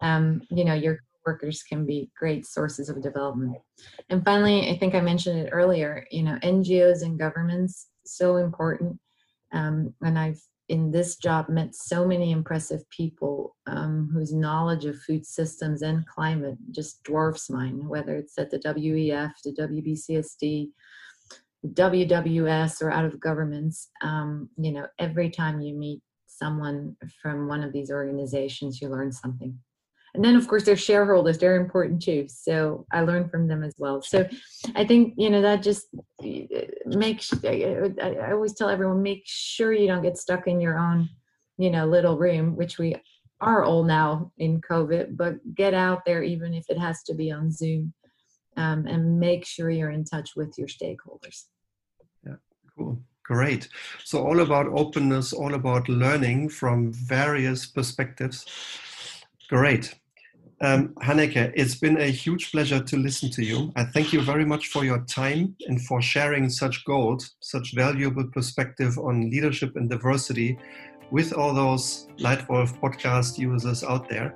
um, 0.00 0.40
you 0.48 0.64
know, 0.64 0.74
your 0.74 1.00
workers 1.26 1.64
can 1.64 1.84
be 1.84 2.10
great 2.16 2.46
sources 2.46 2.88
of 2.88 3.02
development. 3.02 3.56
And 4.08 4.24
finally, 4.24 4.70
I 4.70 4.78
think 4.78 4.94
I 4.94 5.00
mentioned 5.00 5.40
it 5.40 5.50
earlier. 5.52 6.06
You 6.12 6.22
know, 6.22 6.38
NGOs 6.44 7.02
and 7.02 7.18
governments 7.18 7.88
so 8.04 8.36
important. 8.36 8.98
Um, 9.52 9.92
and 10.02 10.16
I've 10.16 10.40
in 10.68 10.90
this 10.90 11.16
job 11.16 11.48
met 11.48 11.74
so 11.74 12.06
many 12.06 12.32
impressive 12.32 12.88
people 12.90 13.56
um, 13.66 14.10
whose 14.12 14.32
knowledge 14.32 14.84
of 14.84 15.00
food 15.00 15.24
systems 15.24 15.82
and 15.82 16.06
climate 16.06 16.56
just 16.72 17.02
dwarfs 17.04 17.48
mine, 17.48 17.86
whether 17.88 18.16
it's 18.16 18.36
at 18.38 18.50
the 18.50 18.58
WEF, 18.58 19.32
the 19.44 19.52
WBCSD, 19.52 20.70
WWS, 21.66 22.82
or 22.82 22.90
out 22.90 23.04
of 23.04 23.20
governments. 23.20 23.90
Um, 24.02 24.48
you 24.56 24.72
know, 24.72 24.86
every 24.98 25.30
time 25.30 25.60
you 25.60 25.74
meet 25.74 26.00
someone 26.26 26.96
from 27.22 27.48
one 27.48 27.62
of 27.62 27.72
these 27.72 27.90
organizations, 27.90 28.80
you 28.80 28.88
learn 28.88 29.12
something. 29.12 29.58
And 30.16 30.24
then 30.24 30.34
of 30.34 30.48
course 30.48 30.64
they're 30.64 30.76
shareholders 30.76 31.38
they're 31.38 31.60
important 31.60 32.02
too 32.02 32.26
so 32.28 32.84
i 32.92 33.00
learn 33.00 33.28
from 33.28 33.46
them 33.46 33.62
as 33.62 33.74
well 33.78 34.02
so 34.02 34.26
i 34.74 34.84
think 34.84 35.14
you 35.16 35.30
know 35.30 35.42
that 35.42 35.62
just 35.62 35.86
makes 36.86 37.32
I, 37.44 37.86
I 38.02 38.32
always 38.32 38.54
tell 38.54 38.68
everyone 38.68 39.02
make 39.02 39.22
sure 39.26 39.72
you 39.72 39.86
don't 39.86 40.02
get 40.02 40.18
stuck 40.18 40.48
in 40.48 40.60
your 40.60 40.78
own 40.78 41.08
you 41.58 41.70
know 41.70 41.86
little 41.86 42.18
room 42.18 42.56
which 42.56 42.78
we 42.78 42.96
are 43.40 43.62
all 43.62 43.84
now 43.84 44.32
in 44.38 44.60
covid 44.60 45.16
but 45.16 45.36
get 45.54 45.74
out 45.74 46.04
there 46.04 46.22
even 46.22 46.54
if 46.54 46.64
it 46.68 46.78
has 46.78 47.02
to 47.04 47.14
be 47.14 47.30
on 47.30 47.52
zoom 47.52 47.92
um, 48.56 48.86
and 48.86 49.20
make 49.20 49.44
sure 49.44 49.68
you're 49.68 49.90
in 49.90 50.04
touch 50.04 50.30
with 50.34 50.54
your 50.56 50.68
stakeholders 50.68 51.44
yeah 52.24 52.36
cool 52.76 52.98
Great. 53.28 53.68
So, 54.04 54.24
all 54.24 54.38
about 54.38 54.68
openness, 54.68 55.32
all 55.32 55.54
about 55.54 55.88
learning 55.88 56.50
from 56.50 56.92
various 56.92 57.66
perspectives. 57.66 58.46
Great. 59.48 59.96
Um, 60.62 60.88
Hanneke, 61.02 61.52
it's 61.54 61.74
been 61.74 62.00
a 62.00 62.06
huge 62.06 62.50
pleasure 62.50 62.80
to 62.80 62.96
listen 62.96 63.30
to 63.32 63.44
you. 63.44 63.72
I 63.76 63.84
thank 63.84 64.12
you 64.12 64.22
very 64.22 64.44
much 64.44 64.68
for 64.68 64.84
your 64.84 65.00
time 65.00 65.54
and 65.66 65.80
for 65.82 66.00
sharing 66.00 66.48
such 66.48 66.84
gold, 66.86 67.28
such 67.40 67.74
valuable 67.74 68.24
perspective 68.28 68.98
on 68.98 69.28
leadership 69.30 69.76
and 69.76 69.90
diversity 69.90 70.58
with 71.10 71.34
all 71.34 71.52
those 71.52 72.08
Leitwolf 72.18 72.80
podcast 72.80 73.38
users 73.38 73.84
out 73.84 74.08
there. 74.08 74.34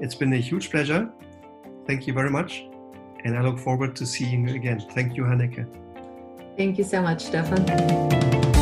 It's 0.00 0.14
been 0.14 0.32
a 0.32 0.36
huge 0.36 0.70
pleasure. 0.70 1.10
Thank 1.88 2.06
you 2.06 2.12
very 2.12 2.30
much. 2.30 2.64
And 3.24 3.36
I 3.36 3.42
look 3.42 3.58
forward 3.58 3.96
to 3.96 4.06
seeing 4.06 4.48
you 4.48 4.54
again. 4.54 4.80
Thank 4.92 5.16
you, 5.16 5.24
Hanneke. 5.24 5.66
Thank 6.56 6.78
you 6.78 6.84
so 6.84 7.02
much, 7.02 7.24
Stefan. 7.24 8.57